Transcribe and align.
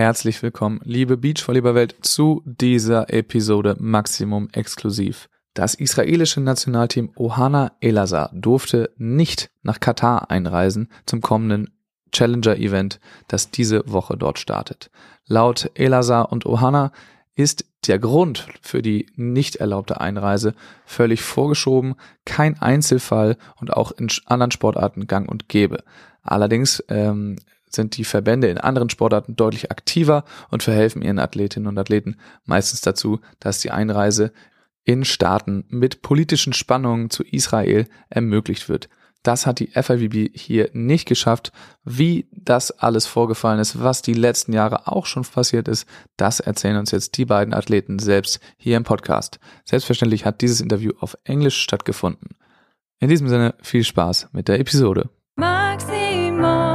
Herzlich 0.00 0.42
willkommen, 0.42 0.80
liebe 0.82 1.18
Beachvolleyball-Welt, 1.18 1.94
zu 2.00 2.40
dieser 2.46 3.12
Episode 3.12 3.76
Maximum 3.78 4.48
exklusiv. 4.50 5.28
Das 5.52 5.74
israelische 5.74 6.40
Nationalteam 6.40 7.10
Ohana 7.16 7.72
Elazar 7.82 8.30
durfte 8.32 8.94
nicht 8.96 9.50
nach 9.60 9.78
Katar 9.78 10.30
einreisen 10.30 10.88
zum 11.04 11.20
kommenden 11.20 11.68
Challenger-Event, 12.12 12.98
das 13.28 13.50
diese 13.50 13.82
Woche 13.92 14.16
dort 14.16 14.38
startet. 14.38 14.90
Laut 15.26 15.70
Elazar 15.74 16.32
und 16.32 16.46
Ohana 16.46 16.92
ist 17.34 17.66
der 17.86 17.98
Grund 17.98 18.46
für 18.62 18.80
die 18.80 19.04
nicht 19.16 19.56
erlaubte 19.56 20.00
Einreise 20.00 20.54
völlig 20.86 21.20
vorgeschoben, 21.20 21.94
kein 22.24 22.58
Einzelfall 22.58 23.36
und 23.60 23.74
auch 23.74 23.92
in 23.92 24.08
anderen 24.24 24.50
Sportarten 24.50 25.06
gang 25.06 25.28
und 25.28 25.50
gäbe. 25.50 25.84
Allerdings 26.22 26.82
ähm, 26.88 27.36
sind 27.70 27.96
die 27.96 28.04
Verbände 28.04 28.48
in 28.48 28.58
anderen 28.58 28.90
Sportarten 28.90 29.36
deutlich 29.36 29.70
aktiver 29.70 30.24
und 30.50 30.62
verhelfen 30.62 31.02
ihren 31.02 31.18
Athletinnen 31.18 31.68
und 31.68 31.78
Athleten 31.78 32.16
meistens 32.44 32.80
dazu, 32.80 33.20
dass 33.38 33.60
die 33.60 33.70
Einreise 33.70 34.32
in 34.84 35.04
Staaten 35.04 35.64
mit 35.68 36.02
politischen 36.02 36.52
Spannungen 36.52 37.10
zu 37.10 37.22
Israel 37.22 37.86
ermöglicht 38.08 38.68
wird. 38.68 38.88
Das 39.22 39.46
hat 39.46 39.58
die 39.58 39.66
FIVB 39.68 40.34
hier 40.34 40.70
nicht 40.72 41.06
geschafft. 41.06 41.52
Wie 41.84 42.26
das 42.32 42.70
alles 42.70 43.06
vorgefallen 43.06 43.60
ist, 43.60 43.82
was 43.82 44.00
die 44.00 44.14
letzten 44.14 44.54
Jahre 44.54 44.88
auch 44.88 45.04
schon 45.04 45.24
passiert 45.24 45.68
ist, 45.68 45.86
das 46.16 46.40
erzählen 46.40 46.78
uns 46.78 46.90
jetzt 46.90 47.18
die 47.18 47.26
beiden 47.26 47.52
Athleten 47.52 47.98
selbst 47.98 48.40
hier 48.56 48.78
im 48.78 48.84
Podcast. 48.84 49.38
Selbstverständlich 49.64 50.24
hat 50.24 50.40
dieses 50.40 50.60
Interview 50.60 50.92
auf 51.00 51.18
Englisch 51.24 51.60
stattgefunden. 51.60 52.30
In 52.98 53.08
diesem 53.08 53.28
Sinne 53.28 53.54
viel 53.62 53.84
Spaß 53.84 54.30
mit 54.32 54.48
der 54.48 54.58
Episode. 54.58 55.10
Maximum 55.36 56.69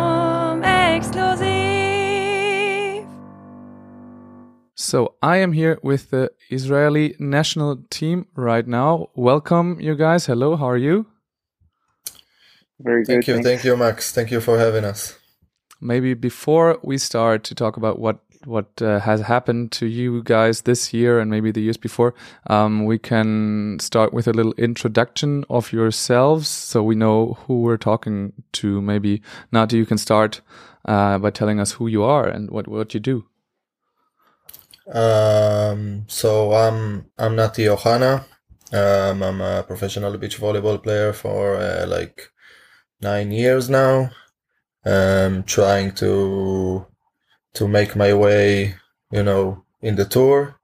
So 4.85 5.15
I 5.23 5.37
am 5.37 5.53
here 5.53 5.79
with 5.81 6.11
the 6.11 6.31
Israeli 6.51 7.15
national 7.17 7.77
team 7.89 8.27
right 8.35 8.67
now. 8.67 9.09
Welcome, 9.15 9.79
you 9.79 9.95
guys. 9.95 10.27
Hello, 10.27 10.55
how 10.55 10.69
are 10.69 10.77
you? 10.77 11.07
Very 12.79 13.03
good. 13.03 13.07
Thank 13.07 13.27
you, 13.27 13.33
thanks. 13.33 13.47
thank 13.47 13.63
you, 13.63 13.75
Max. 13.75 14.11
Thank 14.11 14.29
you 14.29 14.39
for 14.39 14.59
having 14.59 14.85
us. 14.85 15.17
Maybe 15.81 16.13
before 16.13 16.77
we 16.83 16.99
start 16.99 17.43
to 17.45 17.55
talk 17.55 17.77
about 17.77 17.97
what 17.97 18.19
what 18.45 18.79
uh, 18.79 18.99
has 18.99 19.21
happened 19.21 19.71
to 19.71 19.87
you 19.87 20.21
guys 20.21 20.61
this 20.61 20.93
year 20.93 21.19
and 21.19 21.31
maybe 21.31 21.51
the 21.51 21.61
years 21.61 21.77
before, 21.77 22.13
um, 22.45 22.85
we 22.85 22.99
can 22.99 23.79
start 23.79 24.13
with 24.13 24.27
a 24.27 24.33
little 24.33 24.53
introduction 24.53 25.45
of 25.49 25.73
yourselves 25.73 26.47
so 26.47 26.83
we 26.83 26.93
know 26.93 27.39
who 27.47 27.61
we're 27.61 27.77
talking 27.91 28.33
to. 28.51 28.83
Maybe 28.83 29.23
Nati, 29.51 29.77
you 29.77 29.87
can 29.87 29.97
start 29.97 30.41
uh, 30.87 31.17
by 31.17 31.31
telling 31.31 31.59
us 31.59 31.71
who 31.71 31.87
you 31.87 32.03
are 32.03 32.27
and 32.27 32.51
what 32.51 32.67
what 32.67 32.93
you 32.93 32.99
do. 32.99 33.25
Um, 34.87 36.05
so 36.07 36.53
I'm 36.53 37.09
I'm 37.17 37.35
Nati 37.35 37.63
Ohana. 37.65 38.25
Um, 38.71 39.23
I'm 39.23 39.41
a 39.41 39.63
professional 39.63 40.17
beach 40.17 40.39
volleyball 40.39 40.81
player 40.81 41.13
for 41.13 41.55
uh, 41.57 41.85
like 41.87 42.31
nine 43.01 43.31
years 43.31 43.69
now. 43.69 44.11
Um, 44.85 45.43
trying 45.43 45.93
to 45.95 46.85
to 47.55 47.67
make 47.67 47.95
my 47.95 48.13
way, 48.13 48.75
you 49.11 49.23
know, 49.23 49.65
in 49.81 49.95
the 49.95 50.05
tour. 50.05 50.59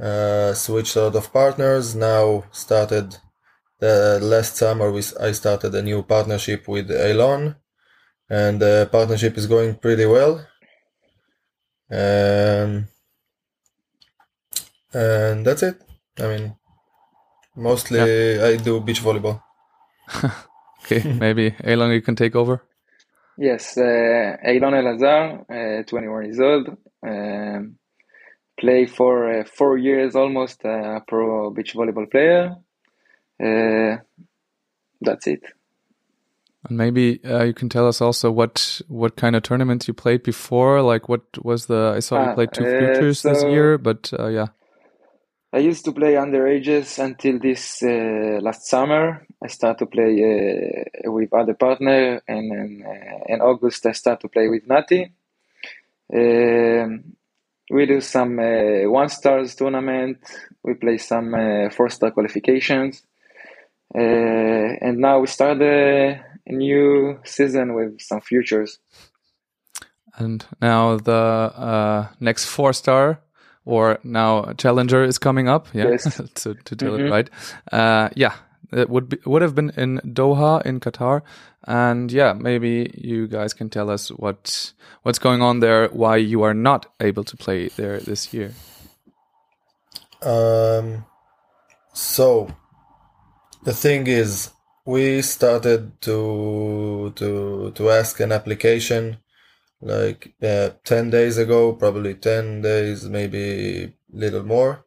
Uh, 0.00 0.54
switched 0.54 0.96
out 0.96 1.14
of 1.14 1.32
partners. 1.32 1.94
Now 1.94 2.44
started 2.52 3.18
the 3.78 4.18
last 4.22 4.56
summer. 4.56 4.90
We 4.90 5.02
I 5.20 5.32
started 5.32 5.74
a 5.74 5.82
new 5.82 6.02
partnership 6.02 6.66
with 6.68 6.88
Eilon, 6.90 7.56
and 8.30 8.60
the 8.60 8.88
partnership 8.90 9.36
is 9.38 9.46
going 9.46 9.76
pretty 9.76 10.06
well. 10.06 10.46
Um, 11.90 12.88
and 14.92 15.44
that's 15.44 15.62
it. 15.62 15.82
I 16.18 16.26
mean, 16.26 16.56
mostly 17.56 18.00
I 18.00 18.56
do 18.56 18.80
beach 18.80 19.02
volleyball. 19.02 19.42
Okay, 20.84 21.12
maybe 21.12 21.52
Eilon, 21.62 21.94
you 21.94 22.02
can 22.02 22.16
take 22.16 22.34
over. 22.34 22.62
Yes, 23.36 23.76
uh, 23.76 24.36
Eilon 24.44 24.74
Elazar, 24.74 25.80
uh, 25.80 25.82
21 25.84 26.24
years 26.24 26.40
old. 26.40 26.76
Um, 27.06 27.76
play 28.58 28.86
for 28.86 29.40
uh, 29.40 29.44
four 29.44 29.78
years 29.78 30.16
almost, 30.16 30.64
uh, 30.64 31.00
pro 31.06 31.50
beach 31.50 31.74
volleyball 31.74 32.10
player. 32.10 32.56
Uh, 33.42 33.98
that's 35.00 35.26
it. 35.26 35.42
And 36.68 36.76
maybe 36.76 37.24
uh, 37.24 37.44
you 37.44 37.54
can 37.54 37.68
tell 37.68 37.88
us 37.88 38.00
also 38.00 38.30
what 38.30 38.82
what 38.88 39.16
kind 39.16 39.34
of 39.34 39.42
tournaments 39.42 39.88
you 39.88 39.94
played 39.94 40.22
before. 40.22 40.82
Like 40.82 41.08
what 41.08 41.22
was 41.42 41.66
the? 41.66 41.94
I 41.96 42.00
saw 42.00 42.16
you 42.16 42.28
Ah, 42.28 42.34
played 42.34 42.52
two 42.52 42.64
uh, 42.64 42.78
futures 42.78 43.22
this 43.22 43.42
year, 43.44 43.78
but 43.78 44.12
uh, 44.18 44.28
yeah. 44.28 44.48
I 45.52 45.58
used 45.58 45.84
to 45.86 45.92
play 45.92 46.14
underages 46.14 47.02
until 47.02 47.38
this 47.38 47.82
uh, 47.82 48.38
last 48.42 48.68
summer. 48.68 49.26
I 49.42 49.48
start 49.48 49.78
to 49.78 49.86
play 49.86 50.12
uh, 50.22 51.10
with 51.10 51.32
other 51.32 51.54
partner, 51.54 52.20
and 52.28 52.50
then 52.52 52.84
uh, 52.86 53.32
in 53.34 53.40
August 53.40 53.86
I 53.86 53.92
start 53.92 54.20
to 54.20 54.28
play 54.28 54.48
with 54.48 54.68
Nati. 54.68 55.12
Um, 56.14 57.16
we 57.70 57.86
do 57.86 58.00
some 58.00 58.38
uh, 58.38 58.88
one 58.90 59.08
stars 59.08 59.54
tournament. 59.54 60.18
We 60.62 60.74
play 60.74 60.98
some 60.98 61.34
uh, 61.34 61.70
four 61.70 61.88
star 61.88 62.10
qualifications, 62.10 63.02
uh, 63.94 63.98
and 63.98 64.98
now 64.98 65.20
we 65.20 65.26
start 65.26 65.62
a, 65.62 66.20
a 66.50 66.54
new 66.54 67.18
season 67.24 67.74
with 67.74 68.00
some 68.00 68.20
futures. 68.20 68.78
And 70.16 70.44
now 70.60 70.96
the 70.98 71.12
uh, 71.12 72.08
next 72.18 72.46
four 72.46 72.72
star 72.72 73.20
or 73.64 73.98
now 74.02 74.52
challenger 74.58 75.04
is 75.04 75.18
coming 75.18 75.48
up. 75.48 75.68
Yeah, 75.72 75.88
Yes. 75.90 76.16
to, 76.34 76.54
to 76.54 76.76
tell 76.76 76.94
it 76.94 77.00
Mhm. 77.00 77.10
right. 77.10 77.30
Uh, 77.72 78.08
yeah, 78.16 78.34
it 78.72 78.88
would 78.90 79.08
be 79.08 79.18
would 79.24 79.42
have 79.42 79.54
been 79.54 79.70
in 79.76 80.00
Doha 80.04 80.62
in 80.66 80.80
Qatar, 80.80 81.22
and 81.66 82.12
yeah, 82.12 82.32
maybe 82.34 82.90
you 82.96 83.26
guys 83.28 83.54
can 83.54 83.68
tell 83.70 83.90
us 83.90 84.08
what 84.10 84.72
what's 85.02 85.18
going 85.18 85.42
on 85.42 85.60
there, 85.60 85.88
why 85.88 86.16
you 86.16 86.42
are 86.42 86.54
not 86.54 86.86
able 87.00 87.24
to 87.24 87.36
play 87.36 87.68
there 87.76 87.98
this 88.00 88.32
year. 88.34 88.52
Um, 90.22 91.04
so 91.92 92.48
the 93.64 93.72
thing 93.72 94.06
is, 94.06 94.50
we 94.84 95.22
started 95.22 96.00
to 96.02 97.12
to 97.16 97.72
to 97.74 97.90
ask 97.90 98.20
an 98.20 98.32
application 98.32 99.18
like 99.82 100.34
uh, 100.42 100.70
10 100.84 101.10
days 101.10 101.38
ago, 101.38 101.72
probably 101.72 102.14
10 102.14 102.62
days, 102.62 103.08
maybe 103.08 103.94
little 104.12 104.42
more. 104.42 104.84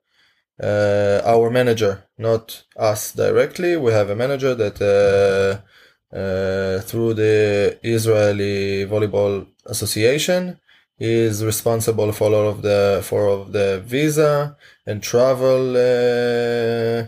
Uh, 0.61 1.21
our 1.25 1.49
manager, 1.49 2.03
not 2.17 2.63
us 2.77 3.11
directly, 3.13 3.75
we 3.75 3.91
have 3.91 4.09
a 4.09 4.15
manager 4.15 4.53
that 4.53 4.79
uh, 4.81 6.15
uh, 6.15 6.79
through 6.81 7.15
the 7.15 7.79
Israeli 7.81 8.85
Volleyball 8.85 9.47
Association 9.65 10.59
is 10.99 11.43
responsible 11.43 12.11
for 12.11 12.31
all 12.31 12.47
of 12.47 12.61
the 12.61 13.01
for 13.03 13.27
all 13.27 13.41
of 13.41 13.51
the 13.51 13.81
visa 13.83 14.55
and 14.85 15.01
travel 15.01 15.75
uh, 15.75 17.07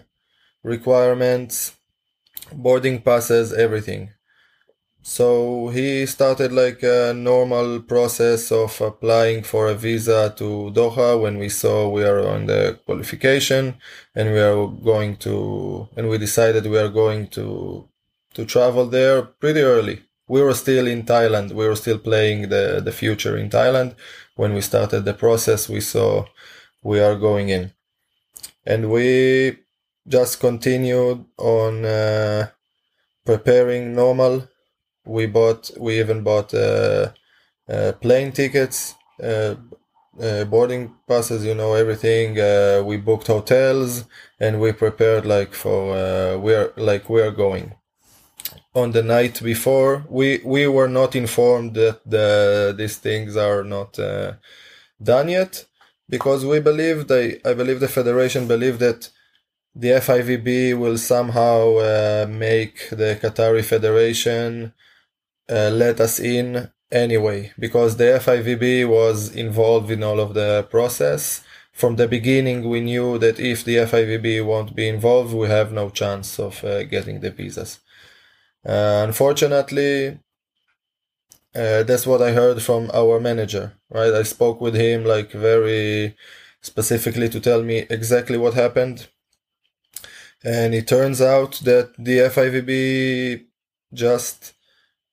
requirements, 0.64 1.74
boarding 2.54 3.02
passes, 3.02 3.54
everything. 3.54 4.12
So 5.08 5.68
he 5.70 6.08
started 6.08 6.52
like 6.52 6.82
a 6.82 7.14
normal 7.14 7.80
process 7.82 8.52
of 8.52 8.82
applying 8.82 9.44
for 9.44 9.68
a 9.68 9.76
visa 9.76 10.34
to 10.38 10.72
Doha 10.74 11.22
when 11.22 11.38
we 11.38 11.48
saw 11.48 11.88
we 11.88 12.04
are 12.04 12.28
on 12.28 12.48
the 12.48 12.80
qualification 12.88 13.76
and 14.16 14.32
we 14.32 14.40
are 14.40 14.66
going 14.66 15.18
to 15.18 15.88
and 15.96 16.10
we 16.10 16.18
decided 16.18 16.66
we 16.66 16.80
are 16.80 16.90
going 16.90 17.28
to 17.38 17.88
to 18.34 18.46
travel 18.46 18.88
there 18.88 19.22
pretty 19.22 19.62
early. 19.62 20.02
We 20.28 20.42
were 20.42 20.56
still 20.56 20.88
in 20.88 21.04
Thailand. 21.04 21.52
We 21.52 21.68
were 21.68 21.76
still 21.76 22.00
playing 22.00 22.50
the 22.50 22.82
the 22.84 22.92
future 22.92 23.38
in 23.38 23.50
Thailand 23.52 23.96
when 24.36 24.56
we 24.56 24.62
started 24.62 25.06
the 25.06 25.14
process. 25.14 25.70
We 25.70 25.82
saw 25.82 26.26
we 26.82 27.00
are 27.00 27.16
going 27.16 27.50
in, 27.50 27.74
and 28.66 28.90
we 28.92 29.60
just 30.08 30.40
continued 30.40 31.26
on 31.38 31.86
uh, 31.86 32.48
preparing 33.26 33.96
normal. 33.96 34.48
We 35.06 35.26
bought, 35.26 35.72
we 35.80 36.00
even 36.00 36.24
bought 36.24 36.54
uh, 36.54 37.12
uh, 37.70 37.94
plane 37.94 38.32
tickets, 38.32 38.96
uh, 39.22 39.56
uh, 40.22 40.46
boarding 40.46 40.94
passes, 41.08 41.46
you 41.46 41.56
know, 41.56 41.74
everything. 41.74 42.40
Uh, 42.40 42.84
we 42.86 42.98
booked 42.98 43.28
hotels 43.28 44.06
and 44.40 44.60
we 44.60 44.72
prepared 44.72 45.26
like 45.26 45.54
for, 45.54 46.38
we 46.38 46.54
are 46.54 46.74
like, 46.78 47.10
we 47.10 47.22
are 47.22 47.32
going. 47.32 47.76
On 48.74 48.92
the 48.92 49.04
night 49.04 49.42
before, 49.42 50.06
we, 50.10 50.42
we 50.44 50.68
were 50.68 50.88
not 50.88 51.16
informed 51.16 51.74
that 51.76 52.02
the, 52.06 52.74
these 52.78 52.98
things 52.98 53.36
are 53.36 53.64
not 53.64 53.98
done 55.02 55.30
yet 55.30 55.66
because 56.08 56.46
we 56.46 56.60
believe 56.60 57.08
they, 57.08 57.40
I 57.44 57.54
believe 57.54 57.80
the 57.80 57.88
federation 57.88 58.48
believe 58.48 58.80
that 58.80 59.10
the 59.76 59.90
FIVB 59.90 60.78
will 60.78 60.98
somehow 60.98 61.78
uh, 61.78 62.26
make 62.30 62.90
the 62.90 63.20
Qatari 63.22 63.64
Federation 63.64 64.74
uh, 65.50 65.70
let 65.70 66.00
us 66.00 66.20
in 66.20 66.72
anyway 66.92 67.52
because 67.60 67.98
the 67.98 68.06
FIVB 68.26 68.88
was 68.88 69.36
involved 69.36 69.92
in 69.92 70.02
all 70.02 70.20
of 70.20 70.34
the 70.34 70.68
process. 70.72 71.44
From 71.74 71.98
the 71.98 72.08
beginning, 72.08 72.70
we 72.70 72.80
knew 72.80 73.18
that 73.20 73.38
if 73.38 73.66
the 73.66 73.76
FIVB 73.76 74.46
won't 74.46 74.76
be 74.76 74.88
involved, 74.88 75.34
we 75.34 75.48
have 75.48 75.74
no 75.74 75.90
chance 75.90 76.40
of 76.40 76.64
uh, 76.64 76.84
getting 76.84 77.20
the 77.20 77.32
visas. 77.32 77.80
Uh, 78.66 79.04
unfortunately, 79.06 80.20
uh, 81.54 81.84
that's 81.84 82.08
what 82.08 82.22
I 82.22 82.32
heard 82.32 82.62
from 82.62 82.90
our 82.94 83.20
manager. 83.20 83.74
Right, 83.90 84.14
I 84.14 84.24
spoke 84.24 84.62
with 84.62 84.76
him 84.76 85.04
like 85.04 85.32
very 85.32 86.16
specifically 86.62 87.28
to 87.30 87.40
tell 87.42 87.62
me 87.62 87.86
exactly 87.90 88.38
what 88.38 88.54
happened, 88.54 89.08
and 90.46 90.76
it 90.76 90.88
turns 90.88 91.22
out 91.22 91.54
that 91.66 91.94
the 91.98 92.20
FIVB 92.20 93.46
just 93.94 94.54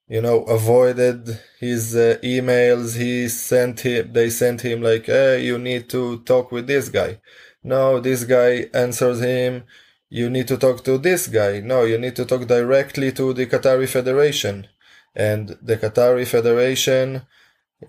you 0.08 0.20
know 0.22 0.44
avoided 0.44 1.40
his 1.60 1.96
uh, 1.96 2.18
emails. 2.22 2.96
He 2.98 3.28
sent 3.28 3.80
him 3.80 4.12
they 4.12 4.30
sent 4.30 4.62
him 4.62 4.82
like 4.82 5.06
hey 5.06 5.44
you 5.44 5.58
need 5.58 5.88
to 5.90 6.20
talk 6.24 6.52
with 6.52 6.66
this 6.68 6.88
guy. 6.88 7.20
No 7.64 8.00
this 8.00 8.24
guy 8.24 8.66
answers 8.74 9.20
him 9.20 9.64
you 10.10 10.30
need 10.30 10.48
to 10.48 10.58
talk 10.58 10.84
to 10.84 10.98
this 10.98 11.28
guy. 11.28 11.60
No 11.60 11.84
you 11.84 11.98
need 11.98 12.16
to 12.16 12.26
talk 12.26 12.46
directly 12.46 13.12
to 13.12 13.32
the 13.34 13.46
qatari 13.46 13.88
federation. 13.88 14.68
And 15.14 15.58
the 15.62 15.76
qatari 15.78 16.26
federation 16.26 17.22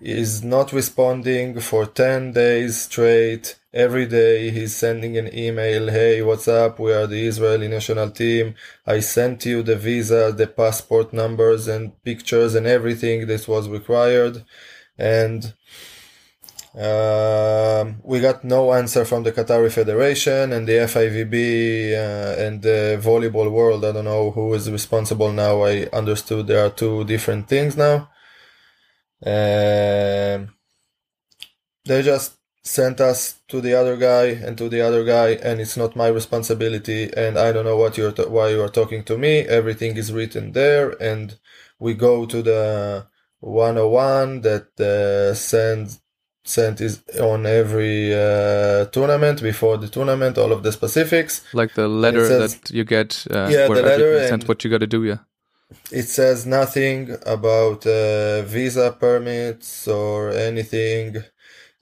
is 0.00 0.42
not 0.42 0.72
responding 0.72 1.60
for 1.60 1.86
10 1.86 2.32
days 2.32 2.82
straight 2.82 3.58
every 3.72 4.06
day 4.06 4.50
he's 4.50 4.74
sending 4.74 5.16
an 5.16 5.28
email 5.36 5.88
hey 5.88 6.22
what's 6.22 6.48
up 6.48 6.78
we 6.78 6.92
are 6.92 7.06
the 7.06 7.26
israeli 7.26 7.68
national 7.68 8.10
team 8.10 8.54
i 8.86 9.00
sent 9.00 9.44
you 9.44 9.62
the 9.62 9.76
visa 9.76 10.32
the 10.32 10.46
passport 10.46 11.12
numbers 11.12 11.66
and 11.68 12.02
pictures 12.04 12.54
and 12.54 12.66
everything 12.66 13.26
that 13.26 13.48
was 13.48 13.68
required 13.68 14.44
and 14.98 15.54
uh, 16.78 17.84
we 18.02 18.20
got 18.20 18.42
no 18.42 18.72
answer 18.72 19.04
from 19.04 19.22
the 19.22 19.30
Qatari 19.30 19.70
Federation 19.70 20.52
and 20.52 20.66
the 20.66 20.72
FIVB 20.72 21.92
uh, 21.92 22.42
and 22.42 22.62
the 22.62 23.00
volleyball 23.00 23.48
world. 23.48 23.84
I 23.84 23.92
don't 23.92 24.04
know 24.04 24.32
who 24.32 24.52
is 24.54 24.68
responsible 24.68 25.32
now. 25.32 25.62
I 25.62 25.86
understood 25.92 26.48
there 26.48 26.66
are 26.66 26.70
two 26.70 27.04
different 27.04 27.46
things 27.48 27.76
now. 27.76 28.08
Um, 29.22 30.54
they 31.84 32.02
just 32.02 32.36
sent 32.62 33.00
us 33.00 33.40
to 33.48 33.60
the 33.60 33.74
other 33.74 33.96
guy 33.96 34.24
and 34.24 34.56
to 34.56 34.68
the 34.68 34.80
other 34.80 35.04
guy, 35.04 35.32
and 35.32 35.60
it's 35.60 35.76
not 35.76 35.96
my 35.96 36.08
responsibility. 36.08 37.10
And 37.14 37.38
I 37.38 37.52
don't 37.52 37.64
know 37.64 37.76
what 37.76 37.98
you're 37.98 38.12
why 38.12 38.48
you 38.50 38.62
are 38.62 38.68
talking 38.68 39.04
to 39.04 39.18
me. 39.18 39.40
Everything 39.40 39.96
is 39.96 40.12
written 40.12 40.52
there, 40.52 40.90
and 41.02 41.38
we 41.78 41.94
go 41.94 42.24
to 42.26 42.42
the 42.42 43.06
101 43.40 44.40
that 44.40 44.80
uh, 44.80 45.34
sends 45.34 46.00
sent 46.46 46.80
is 46.80 47.02
on 47.20 47.46
every 47.46 48.12
uh, 48.14 48.84
tournament 48.86 49.42
before 49.42 49.78
the 49.78 49.88
tournament 49.88 50.36
all 50.36 50.52
of 50.52 50.62
the 50.62 50.70
specifics 50.70 51.42
like 51.54 51.72
the 51.72 51.88
letter 51.88 52.26
says, 52.26 52.56
that 52.56 52.70
you 52.70 52.84
get 52.84 53.26
uh, 53.30 53.48
yeah 53.50 53.66
the 53.66 53.82
letter 53.82 54.18
and 54.18 54.44
what 54.44 54.62
you 54.62 54.70
got 54.70 54.80
to 54.80 54.86
do 54.86 55.04
yeah 55.04 55.18
it 55.90 56.04
says 56.04 56.46
nothing 56.46 57.16
about 57.26 57.86
uh, 57.86 58.42
visa 58.42 58.96
permits 58.98 59.88
or 59.88 60.30
anything, 60.30 61.22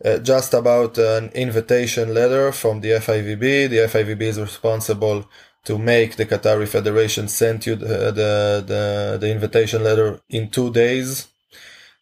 uh, 0.04 0.18
just 0.18 0.54
about 0.54 0.98
an 0.98 1.30
invitation 1.30 2.14
letter 2.14 2.52
from 2.52 2.80
the 2.80 2.90
FIVB. 2.90 3.70
The 3.70 3.78
FIVB 3.88 4.22
is 4.22 4.40
responsible 4.40 5.28
to 5.64 5.78
make 5.78 6.16
the 6.16 6.26
Qatari 6.26 6.66
Federation 6.66 7.28
send 7.28 7.66
you 7.66 7.76
the, 7.76 7.86
the, 7.86 8.64
the, 8.66 9.18
the 9.20 9.30
invitation 9.30 9.84
letter 9.84 10.20
in 10.28 10.50
two 10.50 10.72
days, 10.72 11.28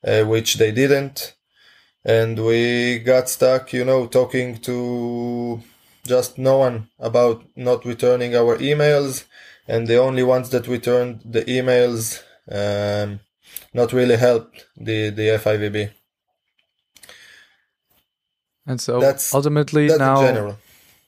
uh, 0.06 0.22
which 0.24 0.54
they 0.54 0.72
didn't. 0.72 1.34
And 2.04 2.42
we 2.42 2.98
got 3.00 3.28
stuck, 3.28 3.74
you 3.74 3.84
know, 3.84 4.06
talking 4.06 4.56
to 4.58 5.60
just 6.06 6.38
no 6.38 6.56
one 6.58 6.88
about 6.98 7.44
not 7.56 7.84
returning 7.84 8.34
our 8.34 8.56
emails 8.56 9.24
and 9.66 9.86
the 9.86 9.98
only 9.98 10.22
ones 10.22 10.50
that 10.50 10.68
returned 10.68 11.22
the 11.24 11.44
emails 11.44 12.22
um, 12.50 13.20
not 13.72 13.92
really 13.92 14.16
helped 14.16 14.66
the 14.76 15.10
the 15.10 15.28
FIVB. 15.38 15.90
And 18.66 18.80
so 18.80 19.00
that's, 19.00 19.34
ultimately 19.34 19.88
that's 19.88 19.98
now, 19.98 20.56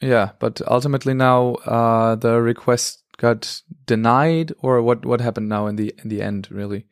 yeah, 0.01 0.31
but 0.39 0.61
ultimately 0.67 1.15
now 1.15 1.55
uh, 1.67 2.17
the 2.17 2.41
request 2.41 3.05
got 3.19 3.63
denied, 3.87 4.53
or 4.59 4.83
what? 4.83 5.05
What 5.05 5.21
happened 5.21 5.49
now 5.49 5.67
in 5.67 5.77
the 5.77 5.95
in 6.03 6.09
the 6.09 6.23
end? 6.23 6.49
Really, 6.51 6.87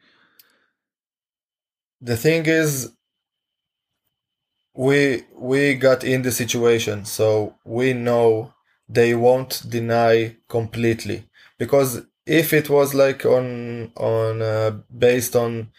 the 2.00 2.16
thing 2.16 2.46
is, 2.46 2.92
we 4.74 5.24
we 5.34 5.74
got 5.74 6.04
in 6.04 6.22
the 6.22 6.30
situation, 6.30 7.04
so 7.04 7.56
we 7.64 7.92
know 7.92 8.54
they 8.88 9.14
won't 9.14 9.62
deny 9.68 10.36
completely 10.48 11.29
because 11.60 11.90
if 12.26 12.52
it 12.52 12.68
was 12.68 12.94
like 12.94 13.24
on 13.24 13.92
on 13.96 14.42
uh, 14.42 14.70
based 15.06 15.34
on 15.36 15.70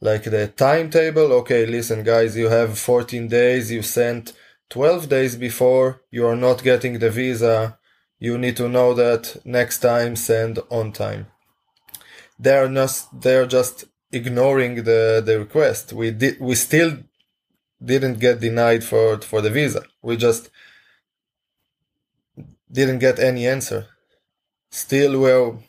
like 0.00 0.24
the 0.24 0.46
timetable 0.66 1.32
okay 1.40 1.62
listen 1.66 2.04
guys 2.04 2.36
you 2.36 2.48
have 2.48 2.78
14 2.78 3.26
days 3.28 3.72
you 3.72 3.82
sent 3.82 4.32
12 4.68 5.08
days 5.08 5.36
before 5.36 6.02
you 6.10 6.26
are 6.26 6.36
not 6.36 6.62
getting 6.62 6.98
the 7.00 7.10
visa 7.10 7.78
you 8.20 8.36
need 8.36 8.56
to 8.58 8.68
know 8.68 8.92
that 8.94 9.40
next 9.44 9.78
time 9.78 10.14
send 10.14 10.58
on 10.70 10.92
time. 10.92 11.26
They're 12.38 12.68
not 12.68 12.92
they're 13.12 13.46
just 13.46 13.86
ignoring 14.12 14.84
the 14.84 15.22
the 15.24 15.38
request. 15.38 15.92
We 15.94 16.10
did 16.10 16.38
we 16.38 16.54
still 16.54 16.98
didn't 17.82 18.18
get 18.20 18.40
denied 18.40 18.84
for 18.84 19.18
for 19.30 19.40
the 19.40 19.50
visa. 19.50 19.84
We 20.02 20.16
just 20.16 20.50
didn't 22.70 22.98
get 22.98 23.18
any 23.18 23.46
answer 23.48 23.88
still 24.70 25.20
well 25.20 25.62